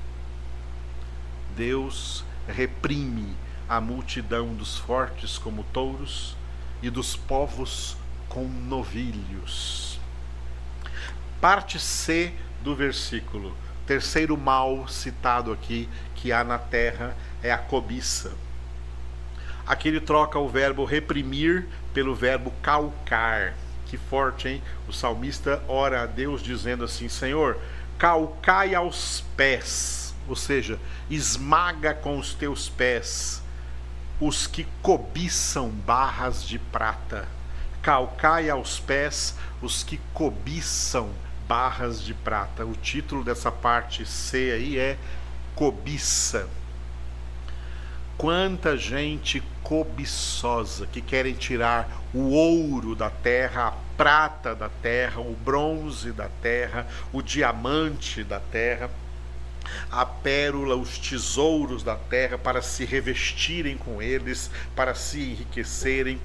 Deus 1.56 2.24
reprime 2.48 3.36
a 3.70 3.80
multidão 3.80 4.54
dos 4.54 4.78
fortes 4.78 5.38
como 5.38 5.64
touros 5.66 6.36
e 6.82 6.90
dos 6.90 7.16
povos 7.16 7.96
com 8.28 8.48
novilhos. 8.48 10.00
Parte 11.40 11.80
C 11.80 12.34
do 12.64 12.76
versículo 12.76 13.56
terceiro 13.86 14.38
mal 14.38 14.88
citado 14.88 15.52
aqui 15.52 15.90
que 16.16 16.32
há 16.32 16.44
na 16.44 16.58
terra 16.58 17.16
é 17.42 17.52
a 17.52 17.58
cobiça. 17.58 18.32
Aqui 19.66 19.88
ele 19.88 20.02
troca 20.02 20.38
o 20.40 20.50
verbo 20.50 20.84
reprimir 20.86 21.68
pelo 21.94 22.16
verbo 22.16 22.52
calcar. 22.62 23.54
Que 23.86 23.98
forte, 23.98 24.48
hein? 24.48 24.64
O 24.88 24.94
salmista 24.94 25.64
ora 25.68 26.04
a 26.04 26.06
Deus 26.06 26.42
dizendo 26.42 26.84
assim: 26.84 27.08
Senhor, 27.08 27.60
calcai 27.98 28.74
aos 28.74 29.24
pés, 29.38 30.14
ou 30.28 30.36
seja, 30.36 30.80
esmaga 31.10 31.94
com 31.94 32.18
os 32.18 32.34
teus 32.34 32.68
pés 32.70 33.44
os 34.20 34.48
que 34.48 34.66
cobiçam 34.82 35.70
barras 35.70 36.44
de 36.44 36.58
prata. 36.58 37.28
Calcai 37.82 38.50
aos 38.50 38.80
pés 38.80 39.36
os 39.62 39.84
que 39.84 40.00
cobiçam 40.14 41.10
barras 41.48 42.02
de 42.02 42.14
prata. 42.14 42.66
O 42.66 42.74
título 42.74 43.24
dessa 43.24 43.52
parte 43.52 44.06
C 44.06 44.52
aí 44.52 44.78
é 44.78 44.98
Cobiça. 45.56 46.48
quanta 48.18 48.78
gente 48.78 49.42
cobiçosa 49.62 50.86
que 50.88 51.02
querem 51.02 51.34
tirar 51.34 51.90
o 52.14 52.32
ouro 52.32 52.96
da 52.96 53.10
terra, 53.10 53.68
a 53.68 53.72
prata 53.98 54.54
da 54.54 54.70
terra, 54.70 55.22
o 55.22 55.36
bronze 55.36 56.12
da 56.12 56.30
terra, 56.42 56.88
o 57.12 57.22
diamante 57.22 58.24
da 58.24 58.40
terra, 58.40 58.90
a 59.92 60.06
pérola, 60.06 60.76
os 60.76 60.98
tesouros 60.98 61.84
da 61.84 61.96
terra 61.96 62.38
para 62.38 62.62
se 62.62 62.86
revestirem 62.86 63.78
com 63.78 64.02
eles, 64.02 64.52
para 64.76 64.94
se 64.94 65.22
enriquecerem. 65.22 66.20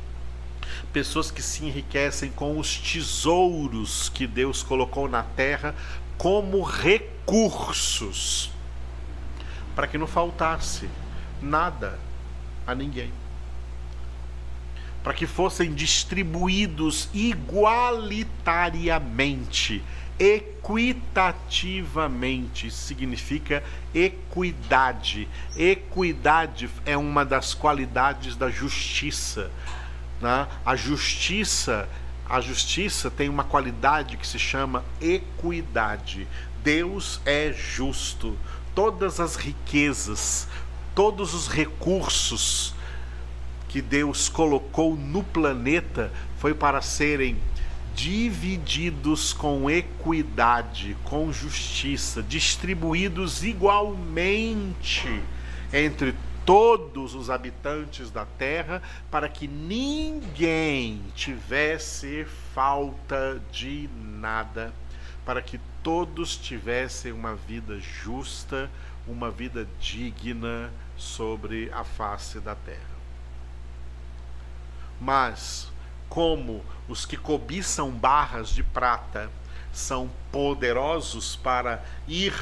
Pessoas 0.92 1.30
que 1.30 1.42
se 1.42 1.64
enriquecem 1.64 2.30
com 2.30 2.58
os 2.58 2.78
tesouros 2.78 4.08
que 4.08 4.26
Deus 4.26 4.62
colocou 4.62 5.08
na 5.08 5.22
terra 5.22 5.75
como 6.18 6.62
recursos, 6.62 8.50
para 9.76 9.87
que 9.87 9.96
não 9.96 10.06
faltasse 10.06 10.90
nada 11.40 11.98
a 12.66 12.75
ninguém. 12.75 13.10
Para 15.02 15.14
que 15.14 15.26
fossem 15.26 15.72
distribuídos 15.72 17.08
igualitariamente, 17.14 19.82
equitativamente, 20.18 22.70
significa 22.70 23.62
equidade. 23.94 25.28
Equidade 25.56 26.68
é 26.84 26.96
uma 26.96 27.25
das 27.25 27.54
qualidades 27.54 28.34
da 28.34 28.50
justiça. 28.50 29.52
Né? 30.20 30.46
A 30.64 30.76
justiça, 30.76 31.88
a 32.28 32.40
justiça 32.40 33.10
tem 33.10 33.28
uma 33.28 33.44
qualidade 33.44 34.16
que 34.16 34.26
se 34.26 34.38
chama 34.38 34.84
equidade. 35.00 36.26
Deus 36.62 37.20
é 37.25 37.52
justo. 37.52 38.37
Todas 38.75 39.20
as 39.20 39.37
riquezas, 39.37 40.48
todos 40.94 41.34
os 41.34 41.48
recursos 41.48 42.75
que 43.68 43.82
Deus 43.82 44.28
colocou 44.28 44.96
no 44.96 45.22
planeta 45.22 46.12
foi 46.38 46.54
para 46.54 46.80
serem 46.80 47.37
divididos 47.94 49.32
com 49.32 49.68
equidade, 49.68 50.96
com 51.02 51.32
justiça, 51.32 52.22
distribuídos 52.22 53.42
igualmente 53.42 55.20
entre 55.72 56.14
todos 56.49 57.14
os 57.14 57.28
habitantes 57.28 58.11
da 58.11 58.25
terra, 58.25 58.81
para 59.11 59.28
que 59.28 59.47
ninguém 59.47 61.05
tivesse 61.14 62.25
falta 62.55 63.38
de 63.52 63.87
nada, 63.95 64.73
para 65.26 65.43
que 65.43 65.61
todos 65.83 66.38
tivessem 66.38 67.12
uma 67.12 67.35
vida 67.35 67.78
justa, 67.78 68.71
uma 69.07 69.31
vida 69.31 69.69
digna 69.78 70.73
sobre 70.97 71.71
a 71.71 71.85
face 71.85 72.40
da 72.40 72.55
terra. 72.55 72.97
Mas, 74.99 75.71
como 76.09 76.64
os 76.88 77.05
que 77.05 77.19
cobiçam 77.19 77.90
barras 77.90 78.49
de 78.49 78.62
prata 78.62 79.31
são 79.71 80.11
poderosos 80.33 81.37
para 81.37 81.85
ir 82.09 82.33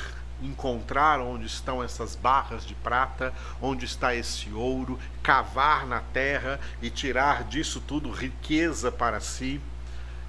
encontrar 0.42 1.20
onde 1.20 1.46
estão 1.46 1.82
essas 1.82 2.14
barras 2.14 2.64
de 2.66 2.74
prata, 2.74 3.32
onde 3.60 3.84
está 3.84 4.14
esse 4.14 4.52
ouro, 4.52 4.98
cavar 5.22 5.86
na 5.86 6.00
terra 6.00 6.60
e 6.82 6.90
tirar 6.90 7.44
disso 7.44 7.80
tudo 7.80 8.10
riqueza 8.10 8.92
para 8.92 9.20
si. 9.20 9.60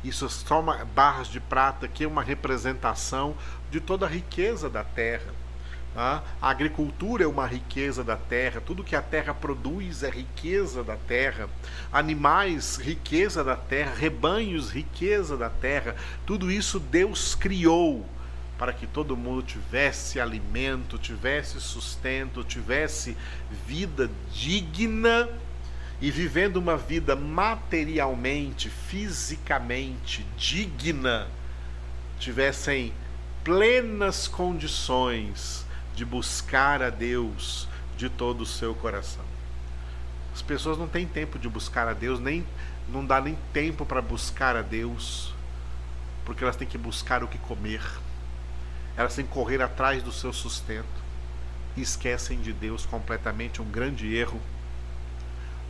Isso 0.04 0.30
são 0.30 0.64
barras 0.94 1.28
de 1.28 1.40
prata 1.40 1.88
que 1.88 2.04
é 2.04 2.08
uma 2.08 2.24
representação 2.24 3.36
de 3.70 3.82
toda 3.82 4.06
a 4.06 4.10
riqueza 4.10 4.70
da 4.70 4.84
terra. 4.84 5.34
A 5.96 6.22
agricultura 6.40 7.24
é 7.24 7.28
uma 7.28 7.48
riqueza 7.48 8.04
da 8.04 8.16
terra, 8.16 8.62
tudo 8.62 8.84
que 8.84 8.96
a 8.96 9.02
terra 9.02 9.34
produz 9.34 10.04
é 10.04 10.10
riqueza 10.12 10.84
da 10.84 10.96
terra. 10.96 11.50
Animais, 11.92 12.78
riqueza 12.78 13.44
da 13.44 13.56
terra, 13.56 13.96
rebanhos, 13.96 14.70
riqueza 14.70 15.36
da 15.36 15.50
terra. 15.50 15.96
Tudo 16.24 16.52
isso 16.52 16.80
Deus 16.80 17.34
criou 17.34 18.06
para 18.58 18.74
que 18.74 18.88
todo 18.88 19.16
mundo 19.16 19.44
tivesse 19.44 20.20
alimento, 20.20 20.98
tivesse 20.98 21.62
sustento, 21.62 22.44
tivesse 22.44 23.16
vida 23.66 24.10
digna 24.32 25.30
e 26.02 26.10
vivendo 26.12 26.58
uma 26.58 26.78
vida 26.78 27.16
materialmente, 27.16 28.70
fisicamente 28.70 30.26
digna, 30.38 31.28
tivessem 32.20 32.94
plenas 33.44 34.28
condições 34.28 35.66
de 35.96 36.04
buscar 36.04 36.82
a 36.82 36.90
Deus 36.90 37.68
de 37.96 38.10
todo 38.10 38.42
o 38.42 38.46
seu 38.46 38.76
coração. 38.76 39.26
As 40.34 40.42
pessoas 40.42 40.78
não 40.78 40.88
têm 40.88 41.08
tempo 41.08 41.40
de 41.40 41.50
buscar 41.50 41.88
a 41.88 41.94
Deus, 41.94 42.20
nem 42.20 42.46
não 42.88 43.06
dá 43.06 43.20
nem 43.20 43.38
tempo 43.52 43.86
para 43.86 44.02
buscar 44.02 44.56
a 44.56 44.62
Deus, 44.62 45.34
porque 46.26 46.44
elas 46.44 46.56
têm 46.56 46.68
que 46.68 46.78
buscar 46.78 47.24
o 47.24 47.28
que 47.28 47.38
comer. 47.40 47.82
Elas 48.98 49.16
têm 49.16 49.26
que 49.26 49.32
correr 49.32 49.62
atrás 49.62 50.04
do 50.04 50.12
seu 50.12 50.34
sustento 50.34 50.86
e 51.76 51.82
esquecem 51.82 52.42
de 52.42 52.52
Deus 52.52 52.86
completamente, 52.86 53.62
um 53.62 53.70
grande 53.70 54.14
erro. 54.14 54.42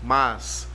Mas 0.01 0.67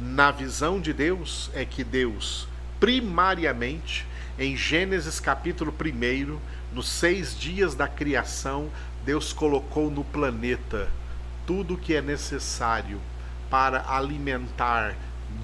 na 0.00 0.30
visão 0.30 0.80
de 0.80 0.92
Deus 0.92 1.50
é 1.52 1.64
que 1.64 1.84
Deus 1.84 2.48
primariamente 2.80 4.06
em 4.38 4.56
Gênesis 4.56 5.20
capítulo 5.20 5.72
1, 5.72 6.38
nos 6.72 6.88
seis 6.88 7.38
dias 7.38 7.74
da 7.74 7.86
criação, 7.86 8.68
Deus 9.04 9.32
colocou 9.32 9.90
no 9.90 10.02
planeta 10.02 10.88
tudo 11.46 11.74
o 11.74 11.78
que 11.78 11.94
é 11.94 12.02
necessário 12.02 13.00
para 13.48 13.84
alimentar 13.88 14.96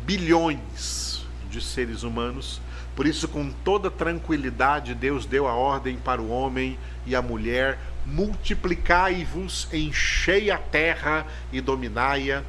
bilhões 0.05 1.25
de 1.49 1.61
seres 1.61 2.03
humanos. 2.03 2.61
Por 3.01 3.07
isso, 3.07 3.29
com 3.29 3.51
toda 3.51 3.91
tranquilidade, 3.91 4.95
Deus 4.95 5.25
deu 5.25 5.49
a 5.49 5.55
ordem 5.55 5.97
para 5.97 6.21
o 6.21 6.29
homem 6.29 6.79
e 7.07 7.17
a 7.17 7.23
mulher: 7.23 7.79
multiplicai-vos, 8.05 9.67
enchei 9.73 10.51
a 10.51 10.59
terra 10.59 11.27
e 11.51 11.63
dominai-a. 11.63 12.43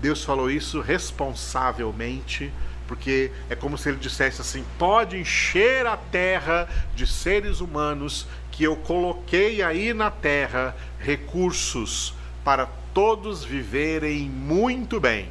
Deus 0.00 0.24
falou 0.24 0.50
isso 0.50 0.80
responsavelmente 0.80 2.50
porque 2.88 3.30
é 3.50 3.54
como 3.54 3.76
se 3.76 3.90
ele 3.90 3.98
dissesse 3.98 4.40
assim: 4.40 4.64
pode 4.78 5.18
encher 5.18 5.86
a 5.86 5.98
terra 5.98 6.66
de 6.96 7.06
seres 7.06 7.60
humanos 7.60 8.26
que 8.50 8.64
eu 8.64 8.76
coloquei 8.76 9.60
aí 9.62 9.92
na 9.92 10.10
terra 10.10 10.74
recursos 10.98 12.14
para 12.42 12.64
todos 12.94 13.44
viverem 13.44 14.30
muito 14.30 14.98
bem, 14.98 15.28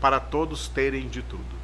para 0.00 0.18
todos 0.18 0.66
terem 0.66 1.10
de 1.10 1.20
tudo. 1.20 1.57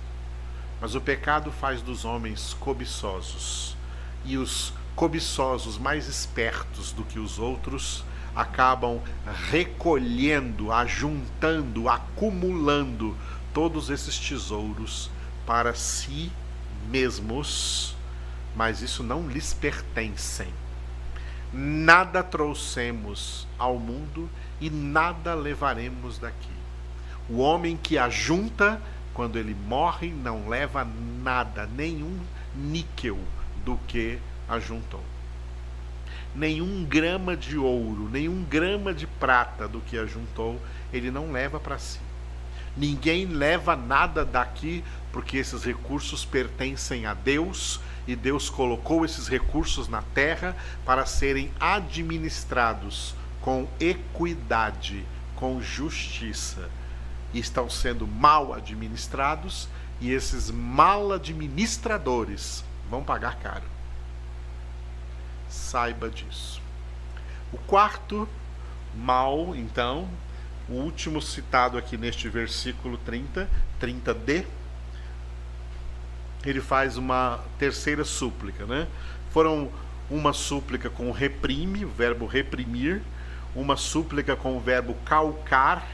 Mas 0.84 0.94
o 0.94 1.00
pecado 1.00 1.50
faz 1.50 1.80
dos 1.80 2.04
homens 2.04 2.54
cobiçosos, 2.60 3.74
e 4.22 4.36
os 4.36 4.70
cobiçosos 4.94 5.78
mais 5.78 6.08
espertos 6.08 6.92
do 6.92 7.02
que 7.04 7.18
os 7.18 7.38
outros 7.38 8.04
acabam 8.36 9.00
recolhendo, 9.48 10.70
ajuntando, 10.70 11.88
acumulando 11.88 13.16
todos 13.54 13.88
esses 13.88 14.18
tesouros 14.18 15.10
para 15.46 15.72
si 15.72 16.30
mesmos, 16.90 17.96
mas 18.54 18.82
isso 18.82 19.02
não 19.02 19.26
lhes 19.26 19.54
pertencem. 19.54 20.52
Nada 21.50 22.22
trouxemos 22.22 23.48
ao 23.58 23.78
mundo 23.78 24.28
e 24.60 24.68
nada 24.68 25.32
levaremos 25.32 26.18
daqui. 26.18 26.52
O 27.26 27.38
homem 27.38 27.74
que 27.74 27.96
ajunta, 27.96 28.82
quando 29.14 29.38
ele 29.38 29.54
morre, 29.54 30.08
não 30.08 30.48
leva 30.48 30.86
nada, 31.22 31.66
nenhum 31.66 32.18
níquel 32.54 33.18
do 33.64 33.78
que 33.86 34.18
ajuntou. 34.48 35.02
Nenhum 36.34 36.84
grama 36.84 37.36
de 37.36 37.56
ouro, 37.56 38.08
nenhum 38.10 38.42
grama 38.42 38.92
de 38.92 39.06
prata 39.06 39.68
do 39.68 39.80
que 39.80 39.96
ajuntou, 39.96 40.60
ele 40.92 41.10
não 41.10 41.30
leva 41.30 41.60
para 41.60 41.78
si. 41.78 42.00
Ninguém 42.76 43.26
leva 43.26 43.76
nada 43.76 44.24
daqui 44.24 44.82
porque 45.12 45.36
esses 45.36 45.62
recursos 45.62 46.24
pertencem 46.24 47.06
a 47.06 47.14
Deus 47.14 47.80
e 48.06 48.16
Deus 48.16 48.50
colocou 48.50 49.04
esses 49.04 49.28
recursos 49.28 49.88
na 49.88 50.02
terra 50.02 50.56
para 50.84 51.06
serem 51.06 51.52
administrados 51.60 53.14
com 53.40 53.68
equidade, 53.78 55.04
com 55.36 55.62
justiça. 55.62 56.68
Estão 57.34 57.68
sendo 57.68 58.06
mal 58.06 58.54
administrados 58.54 59.68
e 60.00 60.12
esses 60.12 60.50
mal 60.50 61.12
administradores 61.12 62.64
vão 62.88 63.02
pagar 63.02 63.36
caro. 63.36 63.64
Saiba 65.48 66.08
disso. 66.08 66.62
O 67.52 67.58
quarto 67.58 68.28
mal, 68.94 69.54
então, 69.54 70.08
o 70.68 70.74
último 70.74 71.20
citado 71.20 71.76
aqui 71.76 71.96
neste 71.96 72.28
versículo 72.28 72.96
30, 72.98 73.48
30d, 73.80 74.46
ele 76.44 76.60
faz 76.60 76.96
uma 76.96 77.40
terceira 77.58 78.04
súplica, 78.04 78.66
né? 78.66 78.86
Foram 79.30 79.70
uma 80.10 80.32
súplica 80.32 80.90
com 80.90 81.10
reprime, 81.10 81.84
o 81.84 81.88
verbo 81.88 82.26
reprimir, 82.26 83.02
uma 83.54 83.76
súplica 83.76 84.36
com 84.36 84.56
o 84.56 84.60
verbo 84.60 84.94
calcar 85.04 85.86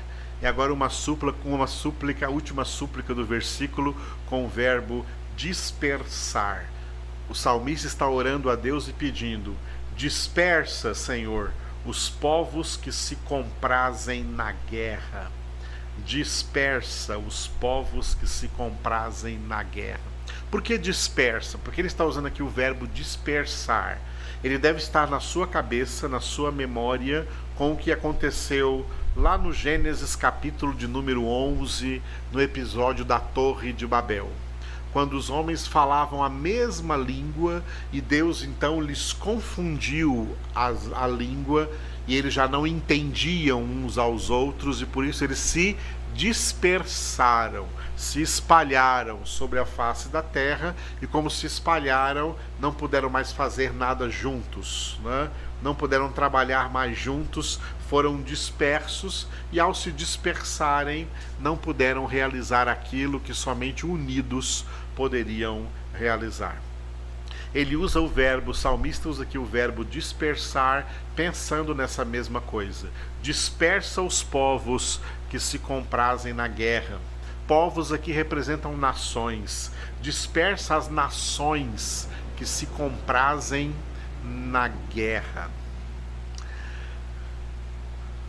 e 0.43 0.47
agora 0.47 0.73
uma 0.73 0.89
súplica, 0.89 1.39
uma 1.45 1.67
súplica, 1.67 2.27
a 2.27 2.31
última 2.31 2.65
súplica 2.65 3.15
do 3.15 3.25
versículo 3.25 3.95
com 4.27 4.45
o 4.45 4.49
verbo 4.49 5.05
dispersar. 5.37 6.65
O 7.29 7.35
salmista 7.35 7.87
está 7.87 8.09
orando 8.09 8.51
a 8.51 8.57
Deus 8.57 8.89
e 8.89 8.93
pedindo: 8.93 9.55
Dispersa, 9.95 10.95
Senhor, 10.95 11.53
os 11.85 12.09
povos 12.09 12.77
que 12.77 12.91
se 12.91 13.17
comprazem 13.17 14.25
na 14.25 14.53
guerra. 14.53 15.31
Dispersa 16.05 17.19
os 17.19 17.47
povos 17.47 18.15
que 18.15 18.27
se 18.27 18.49
comprazem 18.49 19.39
na 19.39 19.63
guerra. 19.63 20.01
Por 20.51 20.63
que 20.63 20.79
dispersa? 20.79 21.59
Porque 21.59 21.81
ele 21.81 21.89
está 21.89 22.05
usando 22.05 22.27
aqui 22.27 22.43
o 22.43 22.49
verbo 22.49 22.87
dispersar. 22.87 24.01
Ele 24.43 24.59
deve 24.59 24.79
estar 24.79 25.09
na 25.09 25.21
sua 25.21 25.47
cabeça, 25.47 26.09
na 26.09 26.21
sua 26.21 26.51
memória, 26.51 27.29
com 27.57 27.73
o 27.73 27.77
que 27.77 27.93
aconteceu 27.93 28.87
lá 29.17 29.37
no 29.37 29.53
Gênesis 29.53 30.15
capítulo 30.15 30.73
de 30.73 30.87
número 30.87 31.25
11, 31.25 32.01
no 32.33 32.41
episódio 32.41 33.05
da 33.05 33.19
Torre 33.19 33.73
de 33.73 33.87
Babel. 33.87 34.31
Quando 34.93 35.15
os 35.15 35.31
homens 35.31 35.67
falavam 35.67 36.23
a 36.23 36.29
mesma 36.29 36.97
língua 36.97 37.63
e 37.93 38.01
Deus 38.01 38.43
então 38.43 38.81
lhes 38.81 39.13
confundiu 39.13 40.37
a, 40.55 40.73
a 40.95 41.07
língua 41.07 41.71
e 42.07 42.17
eles 42.17 42.33
já 42.33 42.49
não 42.49 42.67
entendiam 42.67 43.63
uns 43.63 43.99
aos 43.99 44.31
outros 44.31 44.81
e 44.81 44.87
por 44.87 45.05
isso 45.05 45.23
eles 45.25 45.39
se 45.39 45.77
dispersaram, 46.15 47.67
se 48.01 48.23
espalharam 48.23 49.27
sobre 49.27 49.59
a 49.59 49.67
face 49.67 50.09
da 50.09 50.23
terra 50.23 50.75
e, 51.03 51.07
como 51.07 51.31
se 51.31 51.45
espalharam, 51.45 52.35
não 52.59 52.73
puderam 52.73 53.11
mais 53.11 53.31
fazer 53.31 53.75
nada 53.75 54.09
juntos, 54.09 54.99
né? 55.05 55.29
não 55.61 55.75
puderam 55.75 56.11
trabalhar 56.11 56.73
mais 56.73 56.97
juntos, 56.97 57.61
foram 57.91 58.23
dispersos 58.23 59.29
e, 59.53 59.61
ao 59.61 59.75
se 59.75 59.93
dispersarem, 59.93 61.07
não 61.39 61.59
puderam 61.59 62.07
realizar 62.07 62.69
aquilo 62.69 63.21
que 63.21 63.35
somente 63.35 63.85
unidos 63.85 64.65
poderiam 64.97 65.67
realizar. 65.93 66.57
Ele 67.55 67.77
usa 67.77 68.01
o 68.01 68.09
verbo, 68.09 68.53
o 68.53 68.55
salmista 68.55 69.11
usa 69.11 69.25
aqui 69.25 69.37
o 69.37 69.45
verbo 69.45 69.85
dispersar, 69.85 70.87
pensando 71.15 71.75
nessa 71.75 72.03
mesma 72.03 72.41
coisa. 72.41 72.89
Dispersa 73.21 74.01
os 74.01 74.23
povos 74.23 75.03
que 75.29 75.39
se 75.39 75.59
comprazem 75.59 76.33
na 76.33 76.49
guerra. 76.49 76.99
Povos 77.51 77.91
aqui 77.91 78.13
representam 78.13 78.77
nações. 78.77 79.73
Dispersa 80.01 80.77
as 80.77 80.89
nações 80.89 82.09
que 82.37 82.47
se 82.47 82.65
comprazem 82.65 83.75
na 84.23 84.69
guerra. 84.69 85.51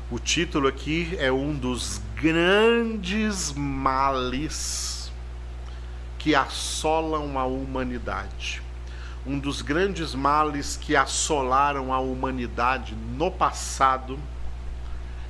O 0.10 0.18
título 0.18 0.68
aqui 0.68 1.16
é 1.20 1.32
um 1.32 1.54
dos 1.54 2.02
grandes 2.16 3.54
males 3.54 5.12
que 6.18 6.34
assolam 6.34 7.38
a 7.38 7.46
humanidade. 7.46 8.64
Um 9.24 9.38
dos 9.38 9.62
grandes 9.62 10.16
males 10.16 10.78
que 10.82 10.96
assolaram 10.96 11.94
a 11.94 12.00
humanidade 12.00 12.96
no 12.96 13.30
passado 13.30 14.18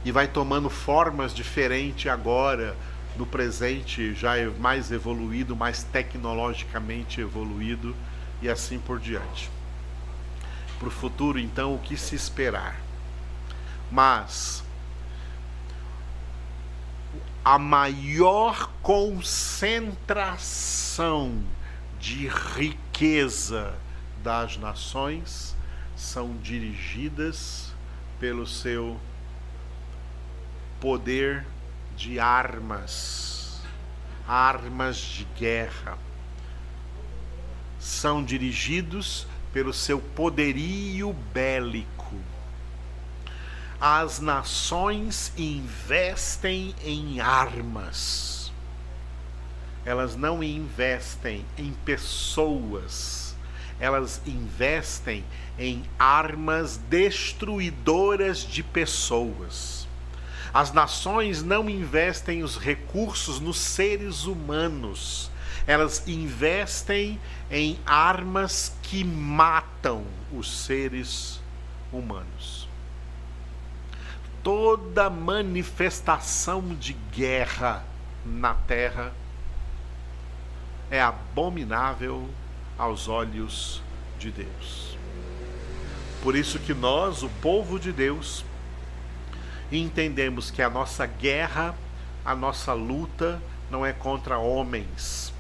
e 0.06 0.13
vai 0.13 0.30
tomando 0.30 0.69
formas 0.69 1.34
diferentes 1.34 2.10
agora, 2.10 2.73
no 3.15 3.26
presente 3.26 4.13
já 4.13 4.38
é 4.38 4.47
mais 4.47 4.91
evoluído, 4.91 5.56
mais 5.56 5.84
tecnologicamente 5.84 7.21
evoluído 7.21 7.95
e 8.41 8.50
assim 8.50 8.80
por 8.80 9.00
diante. 9.00 9.50
Para 10.80 10.88
o 10.88 10.91
futuro, 10.91 11.38
então, 11.38 11.76
o 11.76 11.80
que 11.80 11.95
se 11.95 12.15
esperar? 12.15 12.82
Mas 13.91 14.63
a 17.43 17.60
maior 17.60 18.71
concentração 18.82 21.43
de 22.00 22.28
riqueza 22.28 23.76
das 24.24 24.58
nações 24.58 25.56
são 25.95 26.36
dirigidas 26.38 27.71
pelo 28.19 28.47
seu 28.47 29.00
poder 30.80 31.45
de 31.95 32.19
armas, 32.19 33.62
armas 34.27 34.97
de 34.97 35.25
guerra. 35.38 35.97
São 37.80 38.23
dirigidos 38.23 39.27
pelo 39.51 39.73
seu 39.73 39.99
poderio 39.99 41.13
bélico. 41.34 42.15
As 43.80 44.19
nações 44.19 45.34
investem 45.38 46.75
em 46.84 47.19
armas. 47.19 48.51
Elas 49.84 50.15
não 50.15 50.43
investem 50.43 51.43
em 51.58 51.73
pessoas. 51.73 53.36
Elas 53.80 54.21
investem 54.27 55.25
em 55.58 55.84
armas 55.97 56.77
destruidoras 56.77 58.39
de 58.39 58.62
pessoas 58.62 59.81
as 60.54 60.74
nações 60.74 61.42
não 61.42 61.70
investem 61.70 62.44
os 62.44 62.58
recursos 62.58 63.40
nos 63.40 63.58
seres 63.58 64.26
humanos, 64.26 65.32
elas 65.66 66.06
investem 66.08 67.20
em 67.50 67.80
armas 67.86 68.74
que 68.82 69.04
matam 69.04 70.04
os 70.34 70.66
seres 70.66 71.40
humanos. 71.92 72.68
Toda 74.44 75.10
manifestação 75.10 76.76
de 76.76 76.94
guerra 77.14 77.86
na 78.26 78.54
terra 78.54 79.14
é 80.90 81.02
abominável 81.02 82.28
aos 82.78 83.08
olhos 83.08 83.82
de 84.18 84.32
Deus. 84.32 84.98
Por 86.22 86.36
isso 86.36 86.60
que 86.60 86.74
nós, 86.74 87.24
o 87.24 87.30
povo 87.42 87.80
de 87.80 87.92
Deus, 87.92 88.44
e 89.72 89.80
entendemos 89.80 90.52
que 90.52 90.62
a 90.62 90.70
nossa 90.70 91.06
guerra, 91.06 91.74
a 92.26 92.36
nossa 92.36 92.74
luta 92.74 93.42
não 93.70 93.86
é 93.86 93.94
contra 93.94 94.38
homens, 94.38 95.34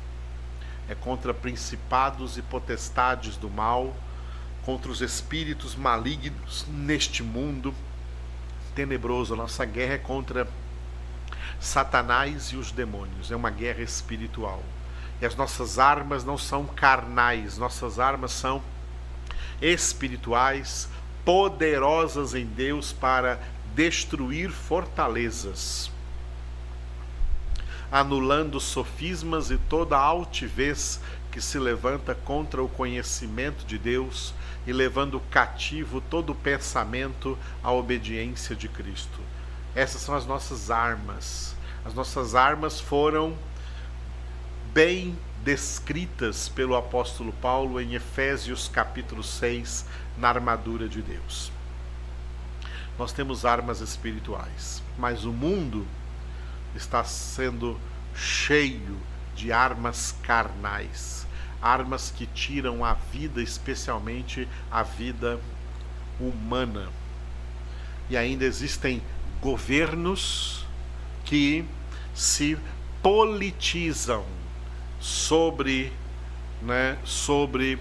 é 0.87 0.95
contra 0.95 1.33
principados 1.33 2.37
e 2.37 2.41
potestades 2.41 3.35
do 3.35 3.49
mal, 3.49 3.93
contra 4.63 4.89
os 4.89 5.01
espíritos 5.01 5.75
malignos 5.75 6.65
neste 6.69 7.21
mundo 7.21 7.73
tenebroso. 8.73 9.33
A 9.33 9.37
nossa 9.37 9.65
guerra 9.65 9.95
é 9.95 9.97
contra 9.97 10.47
Satanás 11.59 12.47
e 12.47 12.55
os 12.55 12.71
demônios, 12.71 13.31
é 13.31 13.35
uma 13.35 13.49
guerra 13.49 13.81
espiritual. 13.81 14.63
E 15.21 15.25
as 15.25 15.35
nossas 15.35 15.77
armas 15.77 16.23
não 16.23 16.37
são 16.37 16.65
carnais, 16.65 17.57
nossas 17.57 17.99
armas 17.99 18.31
são 18.31 18.61
espirituais, 19.61 20.89
poderosas 21.23 22.33
em 22.33 22.45
Deus 22.45 22.91
para 22.91 23.39
destruir 23.75 24.51
fortalezas, 24.51 25.89
anulando 27.91 28.59
sofismas 28.59 29.49
e 29.49 29.57
toda 29.57 29.97
altivez 29.97 30.99
que 31.31 31.41
se 31.41 31.57
levanta 31.57 32.13
contra 32.13 32.61
o 32.61 32.67
conhecimento 32.67 33.65
de 33.65 33.77
Deus 33.77 34.33
e 34.67 34.73
levando 34.73 35.19
cativo 35.31 36.01
todo 36.01 36.35
pensamento 36.35 37.37
à 37.63 37.71
obediência 37.71 38.55
de 38.55 38.67
Cristo. 38.67 39.19
Essas 39.73 40.01
são 40.01 40.15
as 40.15 40.25
nossas 40.25 40.69
armas. 40.69 41.55
As 41.85 41.93
nossas 41.93 42.35
armas 42.35 42.79
foram 42.79 43.35
bem 44.73 45.17
descritas 45.43 46.49
pelo 46.49 46.75
apóstolo 46.75 47.33
Paulo 47.41 47.79
em 47.79 47.95
Efésios 47.95 48.67
capítulo 48.67 49.23
6, 49.23 49.85
na 50.17 50.27
armadura 50.27 50.87
de 50.87 51.01
Deus 51.01 51.51
nós 53.01 53.11
temos 53.11 53.45
armas 53.45 53.81
espirituais, 53.81 54.83
mas 54.95 55.25
o 55.25 55.33
mundo 55.33 55.87
está 56.75 57.03
sendo 57.03 57.75
cheio 58.13 58.95
de 59.35 59.51
armas 59.51 60.15
carnais, 60.21 61.25
armas 61.59 62.13
que 62.15 62.27
tiram 62.27 62.85
a 62.85 62.93
vida, 62.93 63.41
especialmente 63.41 64.47
a 64.69 64.83
vida 64.83 65.39
humana. 66.19 66.89
E 68.07 68.15
ainda 68.15 68.45
existem 68.45 69.01
governos 69.41 70.67
que 71.25 71.65
se 72.13 72.55
politizam 73.01 74.23
sobre, 74.99 75.91
né, 76.61 76.99
sobre 77.03 77.79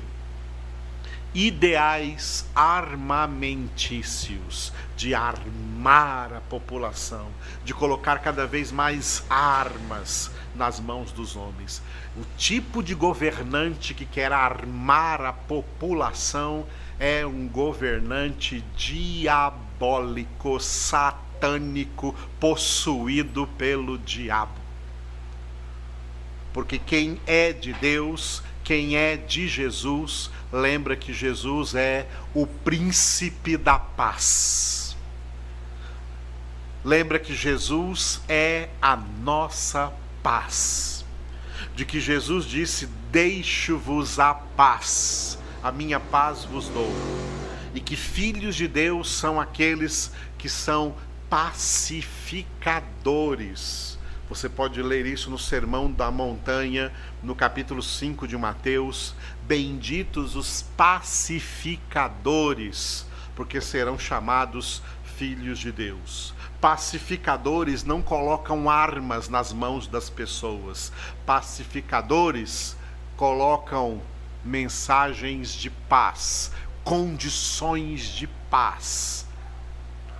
ideais 1.34 2.48
armamentícios, 2.54 4.72
de 4.96 5.12
armar 5.14 6.32
a 6.34 6.40
população, 6.40 7.28
de 7.64 7.72
colocar 7.72 8.18
cada 8.18 8.46
vez 8.46 8.70
mais 8.72 9.24
armas 9.30 10.30
nas 10.54 10.78
mãos 10.80 11.12
dos 11.12 11.36
homens. 11.36 11.82
O 12.16 12.24
tipo 12.36 12.82
de 12.82 12.94
governante 12.94 13.94
que 13.94 14.04
quer 14.04 14.32
armar 14.32 15.20
a 15.20 15.32
população 15.32 16.66
é 16.98 17.24
um 17.24 17.46
governante 17.48 18.64
diabólico 18.76 20.58
satânico, 20.60 22.14
possuído 22.38 23.46
pelo 23.56 23.96
diabo. 23.96 24.60
Porque 26.52 26.78
quem 26.78 27.20
é 27.26 27.52
de 27.52 27.72
Deus, 27.74 28.42
quem 28.70 28.96
é 28.96 29.16
de 29.16 29.48
Jesus, 29.48 30.30
lembra 30.52 30.94
que 30.94 31.12
Jesus 31.12 31.74
é 31.74 32.06
o 32.32 32.46
príncipe 32.46 33.56
da 33.56 33.80
paz. 33.80 34.96
Lembra 36.84 37.18
que 37.18 37.34
Jesus 37.34 38.20
é 38.28 38.68
a 38.80 38.94
nossa 38.94 39.92
paz. 40.22 41.04
De 41.74 41.84
que 41.84 41.98
Jesus 41.98 42.44
disse: 42.44 42.86
Deixo-vos 43.10 44.20
a 44.20 44.34
paz, 44.34 45.36
a 45.64 45.72
minha 45.72 45.98
paz 45.98 46.44
vos 46.44 46.68
dou. 46.68 46.94
E 47.74 47.80
que 47.80 47.96
filhos 47.96 48.54
de 48.54 48.68
Deus 48.68 49.10
são 49.10 49.40
aqueles 49.40 50.12
que 50.38 50.48
são 50.48 50.94
pacificadores. 51.28 53.89
Você 54.30 54.48
pode 54.48 54.80
ler 54.80 55.04
isso 55.06 55.28
no 55.28 55.36
Sermão 55.36 55.90
da 55.90 56.08
Montanha, 56.08 56.92
no 57.20 57.34
capítulo 57.34 57.82
5 57.82 58.28
de 58.28 58.38
Mateus. 58.38 59.12
Benditos 59.42 60.36
os 60.36 60.62
pacificadores, 60.76 63.04
porque 63.34 63.60
serão 63.60 63.98
chamados 63.98 64.84
filhos 65.16 65.58
de 65.58 65.72
Deus. 65.72 66.32
Pacificadores 66.60 67.82
não 67.82 68.00
colocam 68.00 68.70
armas 68.70 69.28
nas 69.28 69.52
mãos 69.52 69.88
das 69.88 70.08
pessoas. 70.08 70.92
Pacificadores 71.26 72.76
colocam 73.16 74.00
mensagens 74.44 75.52
de 75.52 75.70
paz, 75.70 76.52
condições 76.84 78.04
de 78.04 78.28
paz 78.48 79.26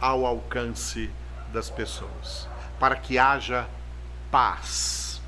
ao 0.00 0.26
alcance 0.26 1.08
das 1.52 1.70
pessoas, 1.70 2.48
para 2.80 2.96
que 2.96 3.16
haja 3.16 3.68
paz. 4.30 5.20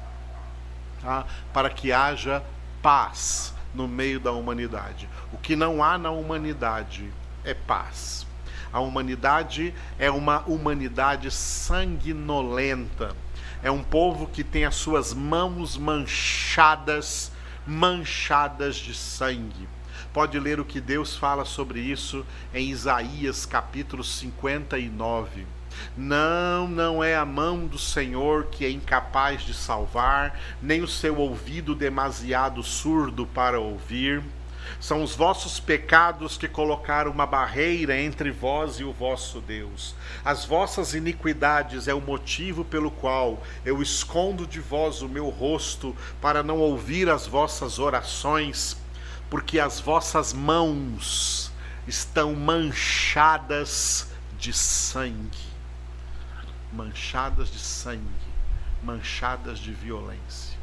Tá? 1.00 1.26
Para 1.52 1.70
que 1.70 1.92
haja 1.92 2.42
paz 2.82 3.54
no 3.74 3.88
meio 3.88 4.20
da 4.20 4.32
humanidade. 4.32 5.08
O 5.32 5.38
que 5.38 5.56
não 5.56 5.82
há 5.82 5.96
na 5.96 6.10
humanidade 6.10 7.12
é 7.44 7.54
paz. 7.54 8.26
A 8.72 8.80
humanidade 8.80 9.74
é 9.98 10.10
uma 10.10 10.40
humanidade 10.46 11.30
sanguinolenta. 11.30 13.14
É 13.62 13.70
um 13.70 13.82
povo 13.82 14.26
que 14.26 14.42
tem 14.42 14.64
as 14.64 14.74
suas 14.74 15.12
mãos 15.12 15.76
manchadas, 15.76 17.30
manchadas 17.66 18.76
de 18.76 18.94
sangue. 18.94 19.68
Pode 20.12 20.38
ler 20.38 20.58
o 20.58 20.64
que 20.64 20.80
Deus 20.80 21.16
fala 21.16 21.44
sobre 21.44 21.80
isso 21.80 22.26
em 22.52 22.70
Isaías 22.70 23.46
capítulo 23.46 24.02
59. 24.02 25.46
Não, 25.96 26.66
não 26.66 27.04
é 27.04 27.14
a 27.14 27.24
mão 27.24 27.66
do 27.66 27.78
Senhor 27.78 28.46
que 28.46 28.64
é 28.64 28.70
incapaz 28.70 29.42
de 29.42 29.52
salvar, 29.52 30.38
nem 30.60 30.82
o 30.82 30.88
seu 30.88 31.18
ouvido 31.18 31.74
demasiado 31.74 32.62
surdo 32.62 33.26
para 33.26 33.60
ouvir. 33.60 34.22
São 34.80 35.02
os 35.02 35.14
vossos 35.14 35.60
pecados 35.60 36.36
que 36.36 36.48
colocaram 36.48 37.10
uma 37.10 37.26
barreira 37.26 38.00
entre 38.00 38.30
vós 38.30 38.80
e 38.80 38.84
o 38.84 38.92
vosso 38.92 39.40
Deus. 39.40 39.94
As 40.24 40.44
vossas 40.44 40.94
iniquidades 40.94 41.88
é 41.88 41.94
o 41.94 42.00
motivo 42.00 42.64
pelo 42.64 42.90
qual 42.90 43.42
eu 43.64 43.82
escondo 43.82 44.46
de 44.46 44.60
vós 44.60 45.02
o 45.02 45.08
meu 45.08 45.28
rosto, 45.28 45.96
para 46.20 46.42
não 46.42 46.58
ouvir 46.58 47.08
as 47.08 47.26
vossas 47.26 47.78
orações, 47.78 48.76
porque 49.28 49.58
as 49.60 49.78
vossas 49.78 50.32
mãos 50.32 51.52
estão 51.86 52.34
manchadas 52.34 54.10
de 54.38 54.52
sangue 54.52 55.51
manchadas 56.72 57.50
de 57.50 57.58
sangue, 57.58 58.02
manchadas 58.82 59.58
de 59.58 59.72
violência. 59.72 60.58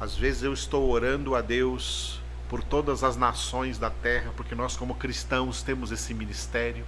Às 0.00 0.14
vezes 0.14 0.42
eu 0.42 0.52
estou 0.52 0.88
orando 0.90 1.34
a 1.34 1.40
Deus 1.40 2.20
por 2.48 2.62
todas 2.62 3.02
as 3.02 3.16
nações 3.16 3.78
da 3.78 3.90
terra, 3.90 4.32
porque 4.36 4.54
nós, 4.54 4.76
como 4.76 4.94
cristãos, 4.94 5.62
temos 5.62 5.90
esse 5.90 6.14
ministério. 6.14 6.84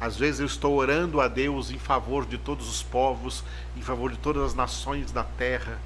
Às 0.00 0.16
vezes 0.16 0.40
eu 0.40 0.46
estou 0.46 0.76
orando 0.76 1.20
a 1.20 1.26
Deus 1.26 1.70
em 1.70 1.78
favor 1.78 2.24
de 2.24 2.38
todos 2.38 2.68
os 2.68 2.82
povos, 2.82 3.42
em 3.76 3.82
favor 3.82 4.12
de 4.12 4.18
todas 4.18 4.42
as 4.44 4.54
nações 4.54 5.10
da 5.10 5.24
terra, 5.24 5.78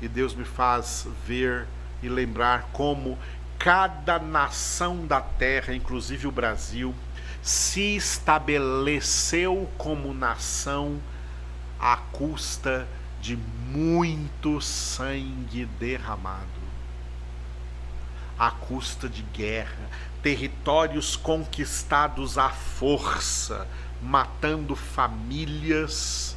e 0.00 0.06
Deus 0.06 0.34
me 0.34 0.44
faz 0.44 1.08
ver 1.26 1.66
e 2.02 2.08
lembrar 2.08 2.68
como 2.72 3.18
cada 3.58 4.18
nação 4.18 5.06
da 5.06 5.20
terra, 5.20 5.74
inclusive 5.74 6.26
o 6.26 6.32
Brasil, 6.32 6.94
se 7.44 7.94
estabeleceu 7.94 9.70
como 9.76 10.14
nação 10.14 10.98
à 11.78 11.94
custa 11.94 12.88
de 13.20 13.36
muito 13.36 14.62
sangue 14.62 15.66
derramado, 15.78 16.48
à 18.38 18.50
custa 18.50 19.10
de 19.10 19.20
guerra, 19.20 19.90
territórios 20.22 21.16
conquistados 21.16 22.38
à 22.38 22.48
força, 22.48 23.68
matando 24.00 24.74
famílias 24.74 26.34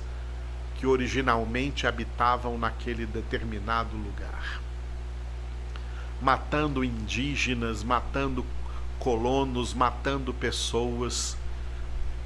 que 0.76 0.86
originalmente 0.86 1.88
habitavam 1.88 2.58
naquele 2.58 3.06
determinado 3.06 3.96
lugar, 3.96 4.60
matando 6.22 6.84
indígenas, 6.84 7.82
matando 7.82 8.46
colonos 9.08 9.74
matando 9.74 10.34
pessoas, 10.34 11.38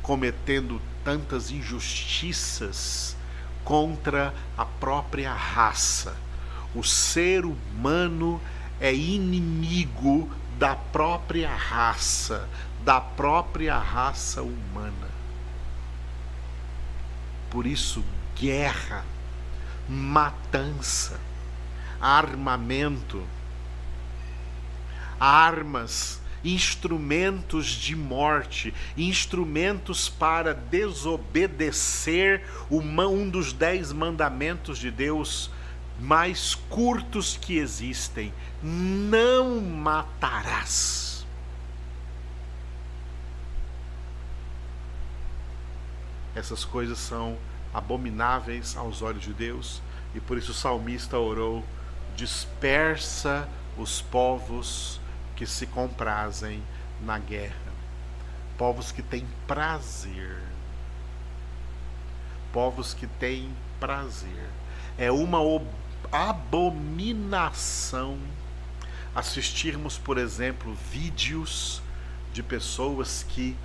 cometendo 0.02 0.82
tantas 1.04 1.52
injustiças 1.52 3.16
contra 3.64 4.34
a 4.58 4.66
própria 4.66 5.32
raça. 5.32 6.18
O 6.74 6.84
ser 6.84 7.46
humano 7.46 8.42
é 8.80 8.92
inimigo 8.92 10.28
da 10.58 10.76
própria 10.76 11.54
raça, 11.56 12.50
da 12.84 13.00
própria 13.00 13.78
raça 13.78 14.42
humana. 14.42 15.10
Por 17.52 17.68
isso, 17.68 18.04
guerra, 18.36 19.06
matança, 19.88 21.20
armamento, 22.02 23.24
armas 25.20 26.21
instrumentos 26.44 27.68
de 27.68 27.96
morte, 27.96 28.74
instrumentos 28.98 30.10
para 30.10 30.54
desobedecer 30.54 32.44
um 32.70 33.30
dos 33.30 33.54
dez 33.54 33.92
mandamentos 33.92 34.78
de 34.78 34.90
Deus 34.92 35.52
mais 36.00 36.56
curtos 36.56 37.38
que 37.38 37.58
existem: 37.58 38.34
não 38.64 39.62
matarás. 39.62 41.26
Essas 46.34 46.64
coisas 46.64 46.98
são 46.98 47.38
abomináveis 47.74 48.76
aos 48.78 49.02
olhos 49.02 49.24
de 49.24 49.34
Deus, 49.34 49.82
e 50.16 50.20
por 50.20 50.38
isso 50.38 50.52
o 50.52 50.56
salmista 50.56 51.18
orou: 51.18 51.66
dispersa 52.16 53.48
os 53.78 54.02
povos 54.02 55.01
que 55.36 55.46
se 55.46 55.66
comprazem 55.66 56.64
na 57.02 57.18
guerra, 57.18 57.56
povos 58.58 58.92
que 58.92 59.02
têm 59.02 59.26
prazer, 59.48 60.42
povos 62.54 62.94
que 62.94 63.08
têm 63.08 63.50
prazer. 63.80 64.50
É 64.98 65.12
uma 65.12 65.40
abominação 66.12 68.18
assistirmos, 69.16 69.98
por 69.98 70.18
exemplo, 70.18 70.76
vídeos 70.92 71.82
de 72.34 72.42
pessoas 72.42 73.26
que 73.28 73.56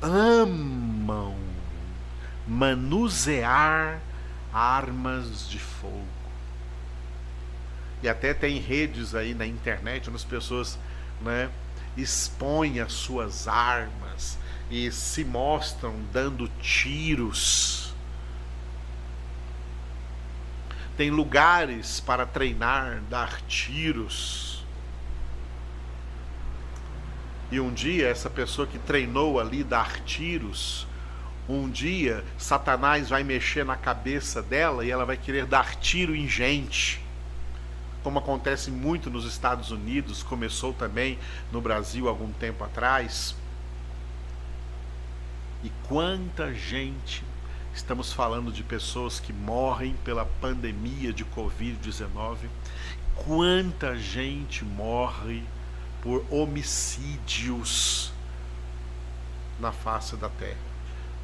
amam 0.00 1.36
manusear 2.46 4.00
armas 4.52 5.48
de 5.48 5.58
fogo. 5.58 6.06
E 8.02 8.08
até 8.08 8.34
tem 8.34 8.58
redes 8.58 9.14
aí 9.14 9.32
na 9.32 9.46
internet 9.46 10.08
onde 10.08 10.16
as 10.16 10.24
pessoas 10.24 10.78
né, 11.22 11.50
expõem 11.96 12.80
as 12.80 12.92
suas 12.92 13.46
armas 13.48 14.38
e 14.70 14.90
se 14.90 15.24
mostram 15.24 15.94
dando 16.12 16.48
tiros. 16.60 17.94
Tem 20.96 21.10
lugares 21.10 22.00
para 22.00 22.26
treinar, 22.26 23.02
dar 23.08 23.40
tiros. 23.42 24.64
E 27.50 27.60
um 27.60 27.72
dia, 27.72 28.08
essa 28.08 28.30
pessoa 28.30 28.66
que 28.66 28.78
treinou 28.78 29.38
ali 29.38 29.62
dar 29.62 30.00
tiros, 30.00 30.86
um 31.48 31.68
dia 31.68 32.24
Satanás 32.38 33.10
vai 33.10 33.22
mexer 33.22 33.64
na 33.64 33.76
cabeça 33.76 34.40
dela 34.40 34.84
e 34.84 34.90
ela 34.90 35.04
vai 35.04 35.16
querer 35.16 35.44
dar 35.44 35.74
tiro 35.76 36.14
em 36.14 36.28
gente 36.28 37.02
como 38.02 38.18
acontece 38.18 38.70
muito 38.70 39.10
nos 39.10 39.24
Estados 39.24 39.70
Unidos, 39.70 40.22
começou 40.22 40.72
também 40.72 41.18
no 41.50 41.60
Brasil 41.60 42.08
algum 42.08 42.32
tempo 42.32 42.64
atrás. 42.64 43.36
E 45.62 45.70
quanta 45.88 46.52
gente, 46.52 47.22
estamos 47.72 48.12
falando 48.12 48.50
de 48.50 48.64
pessoas 48.64 49.20
que 49.20 49.32
morrem 49.32 49.94
pela 50.04 50.24
pandemia 50.24 51.12
de 51.12 51.24
Covid-19, 51.24 52.48
quanta 53.14 53.96
gente 53.96 54.64
morre 54.64 55.44
por 56.02 56.24
homicídios 56.28 58.12
na 59.60 59.70
face 59.70 60.16
da 60.16 60.28
terra, 60.28 60.58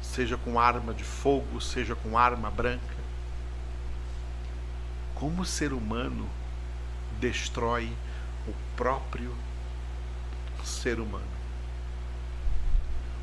seja 0.01 0.37
com 0.37 0.57
arma 0.57 0.93
de 0.93 1.03
fogo, 1.03 1.59
seja 1.59 1.93
com 1.93 2.17
arma 2.17 2.49
branca. 2.49 2.99
Como 5.13 5.43
ser 5.43 5.73
humano 5.73 6.29
destrói 7.19 7.91
o 8.47 8.53
próprio 8.75 9.35
ser 10.63 10.99
humano, 10.99 11.25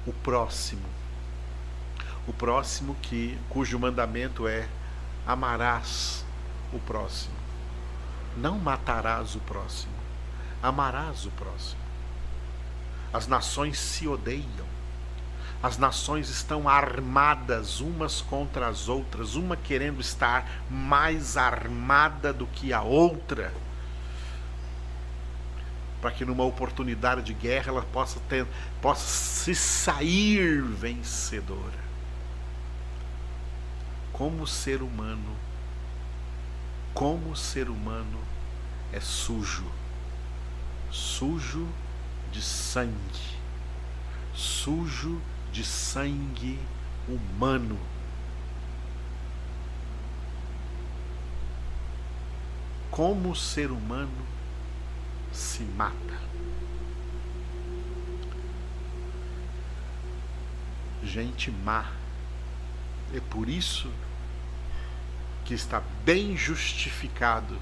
o 0.07 0.13
próximo, 0.13 0.87
o 2.27 2.33
próximo 2.33 2.95
que 3.03 3.39
cujo 3.49 3.79
mandamento 3.79 4.47
é 4.47 4.69
amarás 5.27 6.25
o 6.73 6.79
próximo, 6.79 7.35
não 8.37 8.59
matarás 8.59 9.35
o 9.35 9.41
próximo, 9.41 9.95
amarás 10.63 11.25
o 11.25 11.31
próximo. 11.31 11.81
As 13.13 13.27
nações 13.27 13.79
se 13.79 14.07
odeiam. 14.07 14.67
As 15.63 15.79
nações 15.79 16.29
estão 16.29 16.69
armadas 16.69 17.81
umas 17.81 18.21
contra 18.21 18.69
as 18.69 18.89
outras, 18.89 19.37
uma 19.37 19.57
querendo 19.57 20.01
estar 20.01 20.47
mais 20.71 21.37
armada 21.37 22.31
do 22.33 22.47
que 22.47 22.75
a 22.75 22.83
outra, 22.83 23.55
para 26.01 26.11
que 26.11 26.25
numa 26.25 26.45
oportunidade 26.45 27.23
de 27.23 27.35
guerra 27.35 27.71
ela 27.73 27.83
possa 27.83 28.21
ter, 28.29 28.47
possa 28.81 29.07
se 29.07 29.55
sair 29.55 30.63
vencedora. 30.63 31.87
Como 34.13 34.47
ser 34.47 34.83
humano, 34.83 35.37
como 36.95 37.37
ser 37.37 37.69
humano 37.69 38.19
é 38.93 39.01
sujo 39.01 39.67
sujo 40.97 41.69
de 42.33 42.43
sangue, 42.43 43.37
sujo 44.35 45.21
de 45.53 45.65
sangue 45.65 46.59
humano. 47.09 47.79
Como 52.91 53.37
ser 53.37 53.71
humano 53.71 54.36
se 55.37 55.63
mata. 55.63 55.95
Gente 61.03 61.51
má. 61.51 61.93
É 63.15 63.21
por 63.21 63.49
isso 63.49 63.91
que 65.45 65.55
está 65.55 65.81
bem 66.05 66.37
justificado 66.37 67.57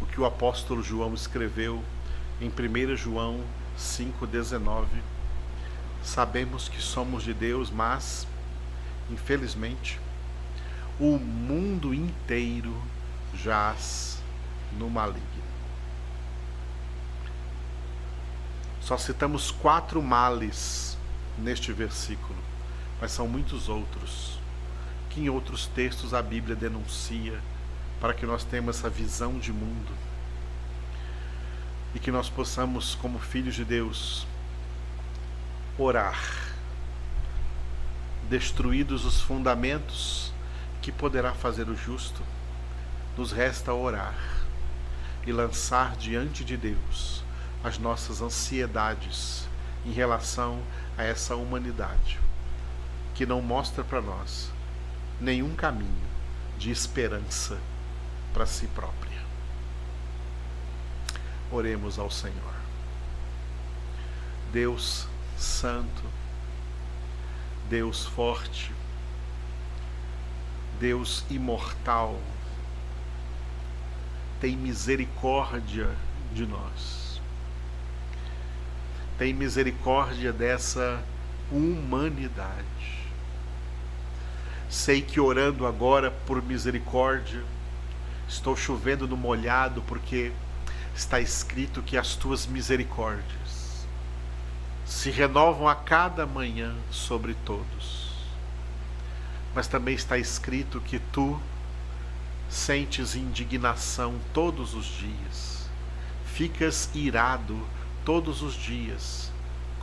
o 0.00 0.06
que 0.06 0.20
o 0.20 0.24
apóstolo 0.24 0.82
João 0.82 1.14
escreveu 1.14 1.82
em 2.40 2.48
1 2.48 2.96
João 2.96 3.42
5,19, 3.76 4.86
sabemos 6.04 6.68
que 6.68 6.80
somos 6.80 7.24
de 7.24 7.34
Deus, 7.34 7.70
mas, 7.70 8.26
infelizmente, 9.10 9.98
o 11.00 11.18
mundo 11.18 11.92
inteiro 11.92 12.76
jaz 13.34 14.22
no 14.78 14.88
maligno. 14.88 15.47
Só 18.88 18.96
citamos 18.96 19.50
quatro 19.50 20.02
males 20.02 20.96
neste 21.36 21.74
versículo, 21.74 22.38
mas 22.98 23.12
são 23.12 23.28
muitos 23.28 23.68
outros 23.68 24.38
que 25.10 25.20
em 25.20 25.28
outros 25.28 25.66
textos 25.66 26.14
a 26.14 26.22
Bíblia 26.22 26.56
denuncia 26.56 27.38
para 28.00 28.14
que 28.14 28.24
nós 28.24 28.44
tenhamos 28.44 28.78
essa 28.78 28.88
visão 28.88 29.38
de 29.38 29.52
mundo 29.52 29.92
e 31.94 31.98
que 31.98 32.10
nós 32.10 32.30
possamos, 32.30 32.94
como 32.94 33.18
filhos 33.18 33.54
de 33.54 33.62
Deus, 33.62 34.26
orar. 35.76 36.18
Destruídos 38.30 39.04
os 39.04 39.20
fundamentos 39.20 40.32
que 40.80 40.90
poderá 40.90 41.34
fazer 41.34 41.68
o 41.68 41.76
justo, 41.76 42.22
nos 43.18 43.32
resta 43.32 43.70
orar 43.70 44.16
e 45.26 45.30
lançar 45.30 45.94
diante 45.94 46.42
de 46.42 46.56
Deus 46.56 47.27
as 47.62 47.78
nossas 47.78 48.20
ansiedades 48.22 49.48
em 49.84 49.92
relação 49.92 50.62
a 50.96 51.02
essa 51.02 51.36
humanidade 51.36 52.18
que 53.14 53.26
não 53.26 53.42
mostra 53.42 53.82
para 53.82 54.00
nós 54.00 54.50
nenhum 55.20 55.54
caminho 55.54 56.08
de 56.56 56.70
esperança 56.70 57.58
para 58.32 58.46
si 58.46 58.66
própria. 58.68 59.18
Oremos 61.50 61.98
ao 61.98 62.10
Senhor. 62.10 62.54
Deus 64.52 65.06
Santo, 65.36 66.02
Deus 67.68 68.06
forte, 68.06 68.72
Deus 70.78 71.24
imortal, 71.28 72.18
tem 74.40 74.56
misericórdia 74.56 75.90
de 76.32 76.46
nós. 76.46 77.07
Tem 79.18 79.34
misericórdia 79.34 80.32
dessa 80.32 81.02
humanidade. 81.50 82.64
Sei 84.70 85.02
que 85.02 85.18
orando 85.18 85.66
agora 85.66 86.10
por 86.10 86.40
misericórdia, 86.40 87.42
estou 88.28 88.56
chovendo 88.56 89.08
no 89.08 89.16
molhado 89.16 89.82
porque 89.82 90.30
está 90.94 91.20
escrito 91.20 91.82
que 91.82 91.96
as 91.96 92.14
tuas 92.14 92.46
misericórdias 92.46 93.58
se 94.84 95.10
renovam 95.10 95.68
a 95.68 95.74
cada 95.74 96.24
manhã 96.24 96.74
sobre 96.90 97.34
todos. 97.44 98.12
Mas 99.54 99.66
também 99.66 99.94
está 99.94 100.16
escrito 100.16 100.80
que 100.80 100.98
tu 100.98 101.40
sentes 102.48 103.14
indignação 103.14 104.18
todos 104.32 104.74
os 104.74 104.86
dias, 104.86 105.68
ficas 106.24 106.88
irado 106.94 107.66
todos 108.08 108.40
os 108.40 108.54
dias 108.54 109.30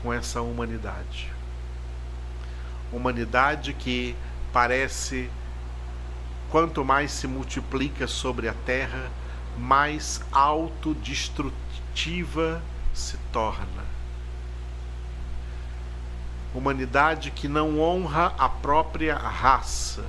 com 0.01 0.11
essa 0.11 0.41
humanidade. 0.41 1.31
Humanidade 2.91 3.71
que 3.71 4.15
parece, 4.51 5.29
quanto 6.49 6.83
mais 6.83 7.11
se 7.11 7.27
multiplica 7.27 8.07
sobre 8.07 8.49
a 8.49 8.55
terra, 8.65 9.11
mais 9.59 10.23
autodestrutiva 10.31 12.63
se 12.95 13.15
torna. 13.31 13.85
Humanidade 16.51 17.29
que 17.29 17.47
não 17.47 17.79
honra 17.79 18.33
a 18.39 18.49
própria 18.49 19.15
raça, 19.15 20.03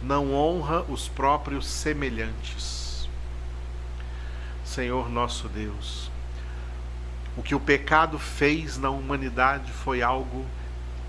não 0.00 0.32
honra 0.32 0.82
os 0.82 1.08
próprios 1.08 1.66
semelhantes. 1.66 3.08
Senhor 4.64 5.08
nosso 5.08 5.48
Deus, 5.48 6.14
o 7.36 7.42
que 7.42 7.54
o 7.54 7.60
pecado 7.60 8.18
fez 8.18 8.78
na 8.78 8.88
humanidade 8.88 9.70
foi 9.70 10.02
algo 10.02 10.46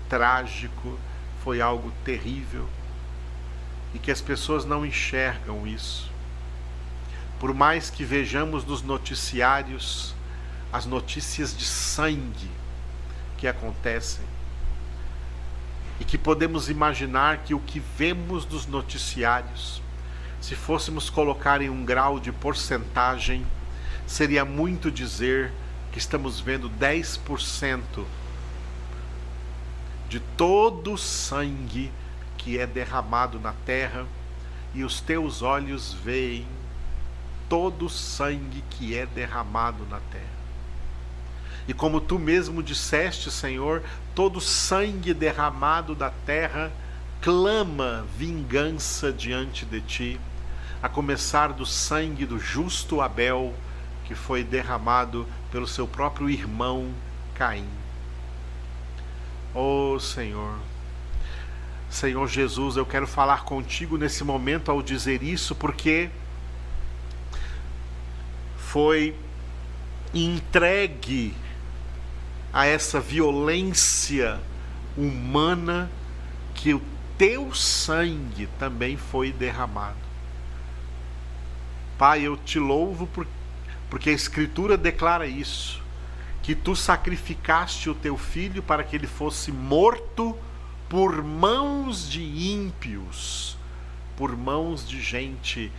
trágico, 0.08 0.98
foi 1.42 1.60
algo 1.60 1.90
terrível, 2.04 2.68
e 3.94 3.98
que 3.98 4.10
as 4.10 4.20
pessoas 4.20 4.64
não 4.64 4.84
enxergam 4.84 5.66
isso. 5.66 6.10
Por 7.40 7.54
mais 7.54 7.88
que 7.88 8.04
vejamos 8.04 8.64
nos 8.64 8.82
noticiários 8.82 10.14
as 10.70 10.84
notícias 10.84 11.56
de 11.56 11.64
sangue 11.64 12.50
que 13.38 13.48
acontecem, 13.48 14.24
e 16.00 16.04
que 16.04 16.18
podemos 16.18 16.68
imaginar 16.68 17.38
que 17.38 17.54
o 17.54 17.60
que 17.60 17.80
vemos 17.80 18.46
nos 18.46 18.66
noticiários, 18.66 19.82
se 20.40 20.54
fôssemos 20.54 21.10
colocar 21.10 21.60
em 21.60 21.70
um 21.70 21.84
grau 21.84 22.20
de 22.20 22.30
porcentagem, 22.30 23.44
seria 24.06 24.44
muito 24.44 24.90
dizer 24.90 25.52
estamos 25.98 26.40
vendo 26.40 26.70
10% 26.70 28.04
de 30.08 30.20
todo 30.20 30.94
o 30.94 30.98
sangue 30.98 31.92
que 32.38 32.58
é 32.58 32.66
derramado 32.66 33.38
na 33.38 33.52
terra, 33.66 34.06
e 34.74 34.84
os 34.84 35.00
teus 35.00 35.42
olhos 35.42 35.92
veem 35.92 36.46
todo 37.48 37.86
o 37.86 37.90
sangue 37.90 38.62
que 38.70 38.96
é 38.96 39.04
derramado 39.04 39.84
na 39.86 40.00
terra. 40.10 40.38
E 41.66 41.74
como 41.74 42.00
tu 42.00 42.18
mesmo 42.18 42.62
disseste, 42.62 43.30
Senhor, 43.30 43.82
todo 44.14 44.40
sangue 44.40 45.12
derramado 45.12 45.94
da 45.94 46.10
terra 46.10 46.72
clama 47.20 48.06
vingança 48.16 49.12
diante 49.12 49.66
de 49.66 49.80
ti, 49.80 50.20
a 50.82 50.88
começar 50.88 51.52
do 51.52 51.66
sangue 51.66 52.24
do 52.24 52.38
justo 52.38 53.00
Abel, 53.00 53.52
que 54.04 54.14
foi 54.14 54.44
derramado 54.44 55.26
pelo 55.50 55.66
seu 55.66 55.86
próprio 55.86 56.28
irmão 56.28 56.92
Caim. 57.34 57.68
Oh 59.54 59.98
Senhor, 59.98 60.58
Senhor 61.90 62.28
Jesus, 62.28 62.76
eu 62.76 62.84
quero 62.84 63.06
falar 63.06 63.44
contigo 63.44 63.96
nesse 63.96 64.22
momento 64.22 64.70
ao 64.70 64.82
dizer 64.82 65.22
isso, 65.22 65.54
porque 65.54 66.10
foi 68.56 69.16
entregue 70.12 71.34
a 72.52 72.66
essa 72.66 73.00
violência 73.00 74.40
humana 74.96 75.90
que 76.54 76.74
o 76.74 76.82
teu 77.16 77.54
sangue 77.54 78.48
também 78.58 78.96
foi 78.96 79.32
derramado. 79.32 79.96
Pai, 81.96 82.22
eu 82.22 82.36
te 82.36 82.58
louvo 82.58 83.06
por, 83.06 83.26
porque 83.90 84.10
a 84.10 84.12
Escritura 84.12 84.76
declara 84.76 85.26
isso, 85.26 85.82
que 86.42 86.54
tu 86.54 86.74
sacrificaste 86.74 87.90
o 87.90 87.94
teu 87.94 88.16
filho 88.16 88.62
para 88.62 88.82
que 88.82 88.96
ele 88.96 89.06
fosse 89.06 89.52
morto 89.52 90.36
por 90.88 91.22
mãos 91.22 92.08
de 92.08 92.22
ímpios, 92.22 93.56
por 94.16 94.36
mãos 94.36 94.88
de 94.88 95.00
gente 95.02 95.70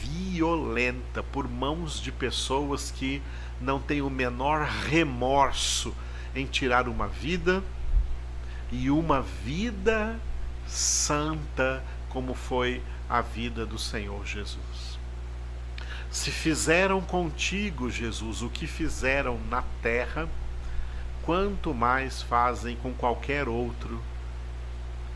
violenta, 0.00 1.22
por 1.22 1.48
mãos 1.48 2.00
de 2.00 2.10
pessoas 2.10 2.90
que 2.90 3.22
não 3.60 3.78
têm 3.80 4.02
o 4.02 4.10
menor 4.10 4.66
remorso 4.66 5.94
em 6.34 6.46
tirar 6.46 6.88
uma 6.88 7.06
vida 7.06 7.62
e 8.72 8.90
uma 8.90 9.22
vida 9.22 10.18
santa, 10.66 11.82
como 12.08 12.34
foi 12.34 12.82
a 13.08 13.20
vida 13.20 13.64
do 13.64 13.78
Senhor 13.78 14.26
Jesus. 14.26 14.93
Se 16.14 16.30
fizeram 16.30 17.00
contigo, 17.00 17.90
Jesus, 17.90 18.40
o 18.40 18.48
que 18.48 18.68
fizeram 18.68 19.36
na 19.50 19.62
terra, 19.82 20.28
quanto 21.24 21.74
mais 21.74 22.22
fazem 22.22 22.76
com 22.76 22.94
qualquer 22.94 23.48
outro 23.48 24.00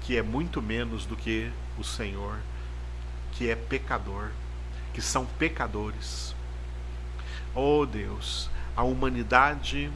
que 0.01 0.16
é 0.16 0.22
muito 0.22 0.61
menos 0.61 1.07
do 1.07 1.14
que 1.14 1.53
o 1.78 1.84
Senhor, 1.84 2.40
que 3.30 3.49
é 3.49 3.55
pecador, 3.55 4.30
que 4.92 5.01
são 5.01 5.24
pecadores. 5.24 6.34
Oh 7.55 7.86
Deus, 7.86 8.51
a 8.76 8.82
humanidade 8.82 9.92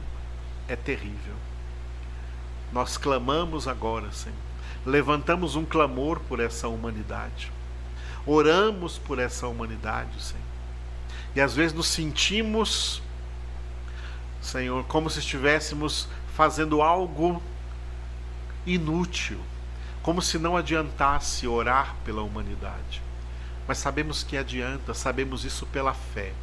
é 0.69 0.75
terrível. 0.77 1.35
Nós 2.71 2.95
clamamos 2.95 3.67
agora, 3.67 4.09
Senhor. 4.13 4.37
Levantamos 4.85 5.57
um 5.57 5.65
clamor 5.65 6.21
por 6.21 6.39
essa 6.39 6.69
humanidade. 6.69 7.51
Oramos 8.25 8.97
por 8.97 9.19
essa 9.19 9.49
humanidade, 9.49 10.23
Senhor. 10.23 10.42
E 11.35 11.41
às 11.41 11.53
vezes 11.53 11.73
nos 11.73 11.87
sentimos, 11.87 13.01
Senhor, 14.41 14.83
como 14.85 15.09
se 15.09 15.19
estivéssemos 15.19 16.07
fazendo 16.35 16.81
algo 16.81 17.41
inútil, 18.65 19.39
como 20.01 20.21
se 20.21 20.37
não 20.37 20.55
adiantasse 20.55 21.47
orar 21.47 21.95
pela 22.05 22.21
humanidade. 22.21 23.01
Mas 23.67 23.77
sabemos 23.77 24.23
que 24.23 24.37
adianta, 24.37 24.93
sabemos 24.93 25.45
isso 25.45 25.65
pela 25.67 25.93
fé 25.93 26.33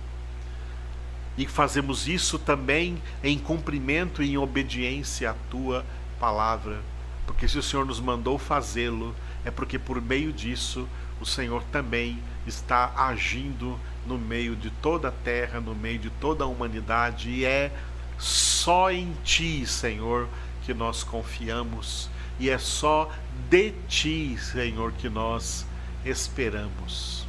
e 1.36 1.46
fazemos 1.46 2.08
isso 2.08 2.38
também 2.38 3.00
em 3.22 3.38
cumprimento 3.38 4.22
e 4.22 4.32
em 4.32 4.36
obediência 4.36 5.30
à 5.30 5.34
tua 5.50 5.84
palavra. 6.18 6.80
Porque 7.26 7.48
se 7.48 7.58
o 7.58 7.62
Senhor 7.62 7.86
nos 7.86 8.00
mandou 8.00 8.38
fazê-lo, 8.38 9.14
é 9.44 9.50
porque 9.50 9.78
por 9.78 10.02
meio 10.02 10.32
disso 10.32 10.86
o 11.20 11.24
Senhor 11.24 11.62
também 11.72 12.18
está 12.46 12.92
agindo 12.96 13.78
no 14.06 14.18
meio 14.18 14.56
de 14.56 14.70
toda 14.70 15.08
a 15.08 15.12
terra, 15.12 15.60
no 15.60 15.74
meio 15.74 15.98
de 15.98 16.10
toda 16.10 16.44
a 16.44 16.46
humanidade, 16.46 17.30
e 17.30 17.44
é 17.44 17.72
só 18.18 18.90
em 18.90 19.12
Ti, 19.24 19.66
Senhor, 19.66 20.28
que 20.64 20.74
nós 20.74 21.02
confiamos, 21.02 22.10
e 22.38 22.50
é 22.50 22.58
só 22.58 23.10
de 23.48 23.72
Ti, 23.88 24.36
Senhor, 24.38 24.92
que 24.92 25.08
nós 25.08 25.66
esperamos. 26.04 27.26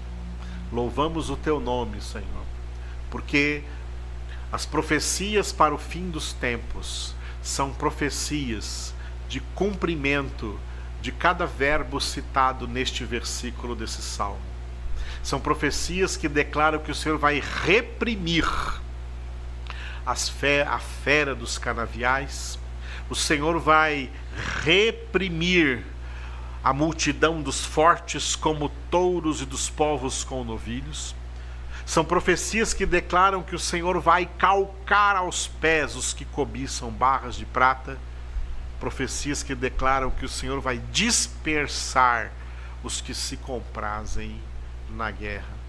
Louvamos 0.72 1.30
o 1.30 1.36
Teu 1.36 1.60
nome, 1.60 2.02
Senhor, 2.02 2.46
porque 3.10 3.64
as 4.52 4.66
profecias 4.66 5.52
para 5.52 5.74
o 5.74 5.78
fim 5.78 6.10
dos 6.10 6.34
tempos 6.34 7.16
são 7.42 7.74
profecias 7.74 8.94
de 9.28 9.40
cumprimento 9.40 10.60
de 11.02 11.12
cada 11.12 11.46
verbo 11.46 12.00
citado 12.00 12.68
neste 12.68 13.04
versículo 13.04 13.76
desse 13.76 14.02
salmo. 14.02 14.51
São 15.24 15.40
profecias 15.40 16.18
que 16.18 16.28
declaram 16.28 16.80
que 16.80 16.92
o 16.92 16.96
Senhor 16.96 17.18
vai 17.18 17.42
reprimir 17.64 18.46
as 20.06 20.28
fe 20.28 20.62
a 20.62 20.80
fera 20.80 21.36
dos 21.36 21.58
canaviais, 21.58 22.58
o 23.10 23.16
Senhor 23.16 23.60
vai 23.60 24.10
reprimir 24.64 25.84
a 26.64 26.74
multidão 26.74 27.42
dos 27.42 27.66
fortes 27.66 28.36
como 28.36 28.70
touros 28.90 29.42
e 29.42 29.46
dos 29.46 29.70
povos 29.70 30.24
com 30.24 30.44
novilhos. 30.44 31.16
São 31.86 32.06
profecias 32.06 32.74
que 32.74 32.86
declaram 32.86 33.44
que 33.44 33.56
o 33.56 33.60
Senhor 33.60 34.00
vai 34.00 34.26
calcar 34.26 35.16
aos 35.16 35.48
pés 35.48 35.96
os 35.96 36.14
que 36.14 36.24
cobiçam 36.26 36.90
barras 36.90 37.36
de 37.36 37.46
prata. 37.46 37.98
Profecias 38.80 39.44
que 39.44 39.54
declaram 39.54 40.10
que 40.10 40.26
o 40.26 40.30
Senhor 40.30 40.62
vai 40.62 40.78
dispersar 40.92 42.32
os 42.84 43.02
que 43.02 43.14
se 43.14 43.38
comprazem 43.38 44.40
na 44.92 45.12
guerra. 45.12 45.62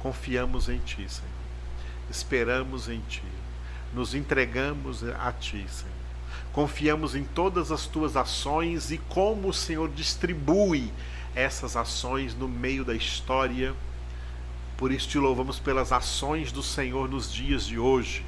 Confiamos 0.00 0.68
em 0.68 0.78
Ti, 0.78 1.06
Senhor. 1.08 1.30
Esperamos 2.10 2.88
em 2.88 3.00
Ti. 3.08 3.22
Nos 3.92 4.14
entregamos 4.14 5.02
a 5.02 5.32
Ti, 5.32 5.64
Senhor. 5.68 5.94
Confiamos 6.52 7.14
em 7.14 7.24
todas 7.24 7.72
as 7.72 7.86
Tuas 7.86 8.16
ações 8.16 8.90
e 8.90 8.98
como 8.98 9.48
o 9.48 9.54
Senhor 9.54 9.88
distribui 9.90 10.92
essas 11.34 11.76
ações 11.76 12.34
no 12.34 12.48
meio 12.48 12.84
da 12.84 12.94
história 12.94 13.74
por 14.76 14.90
isso 14.90 15.08
te 15.08 15.18
louvamos 15.18 15.58
pelas 15.58 15.92
ações 15.92 16.50
do 16.50 16.62
Senhor 16.62 17.08
nos 17.08 17.32
dias 17.32 17.64
de 17.64 17.78
hoje, 17.78 18.24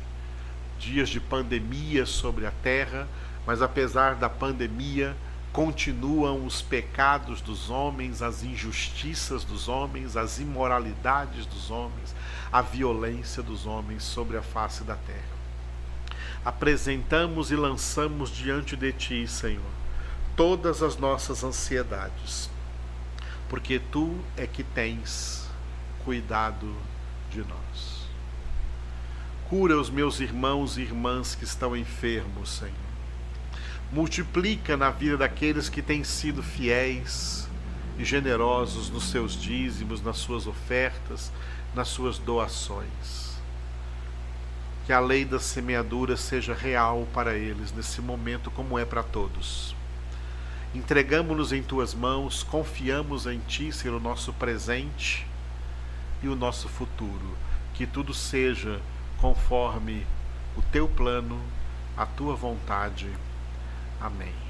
dias 0.79 1.09
de 1.09 1.19
pandemia 1.19 2.07
sobre 2.07 2.47
a 2.47 2.53
terra, 2.63 3.09
mas 3.45 3.61
apesar 3.61 4.15
da 4.15 4.29
pandemia, 4.29 5.17
continuam 5.57 6.45
os 6.45 6.61
pecados 6.61 7.41
dos 7.41 7.71
homens, 7.71 8.21
as 8.21 8.43
injustiças 8.43 9.43
dos 9.43 9.69
homens, 9.69 10.15
as 10.15 10.39
imoralidades 10.39 11.47
dos 11.47 11.71
homens, 11.71 12.15
a 12.53 12.61
violência 12.61 13.43
dos 13.43 13.65
homens 13.65 14.03
sobre 14.03 14.37
a 14.37 14.43
face 14.43 14.85
da 14.85 14.97
terra. 14.97 15.35
Apresentamos 16.45 17.51
e 17.51 17.57
lançamos 17.57 18.29
diante 18.29 18.77
de 18.77 18.93
ti, 18.93 19.27
Senhor, 19.27 19.65
todas 20.37 20.83
as 20.83 20.99
nossas 20.99 21.43
ansiedades, 21.43 22.51
porque 23.49 23.79
tu 23.79 24.15
é 24.37 24.47
que 24.47 24.63
tens 24.63 25.49
cuidado 26.05 26.77
de 27.31 27.39
nós. 27.39 28.07
Cura 29.49 29.81
os 29.81 29.89
meus 29.89 30.21
irmãos 30.21 30.77
e 30.77 30.83
irmãs 30.83 31.35
que 31.35 31.45
estão 31.45 31.75
enfermos, 31.75 32.51
Senhor. 32.51 32.86
Multiplica 33.93 34.77
na 34.77 34.91
vida 34.91 35.17
daqueles 35.17 35.69
que 35.69 35.81
têm 35.81 36.03
sido 36.03 36.43
fiéis 36.43 37.49
e 37.99 38.05
generosos 38.05 38.91
nos 38.91 39.05
seus 39.05 39.41
dízimos, 39.41 40.03
nas 40.03 40.17
suas 40.17 40.47
ofertas, 40.47 41.33
nas 41.75 41.89
suas 41.89 42.19
doações. 42.19 43.37
Que 44.85 44.93
a 44.93 45.01
lei 45.01 45.25
da 45.25 45.39
semeadura 45.39 46.17
seja 46.17 46.55
real 46.55 47.07
para 47.13 47.35
eles 47.37 47.73
nesse 47.73 48.01
momento, 48.01 48.51
como 48.51 48.79
é 48.79 48.85
para 48.85 49.03
todos. 49.03 49.75
Entregamos-nos 50.75 51.53
em 51.53 51.63
tuas 51.63 51.95
mãos, 51.95 52.43
confiamos 52.43 53.27
em 53.27 53.39
ti 53.41 53.73
ser 53.73 53.91
o 53.91 54.01
nosso 54.01 54.33
presente 54.33 55.27
e 56.23 56.29
o 56.29 56.37
nosso 56.37 56.69
futuro. 56.69 57.37
Que 57.73 57.87
tudo 57.87 58.13
seja 58.13 58.81
conforme 59.19 60.07
o 60.57 60.63
teu 60.63 60.87
plano, 60.89 61.41
a 61.97 62.05
tua 62.05 62.35
vontade. 62.35 63.09
Amém. 63.99 64.46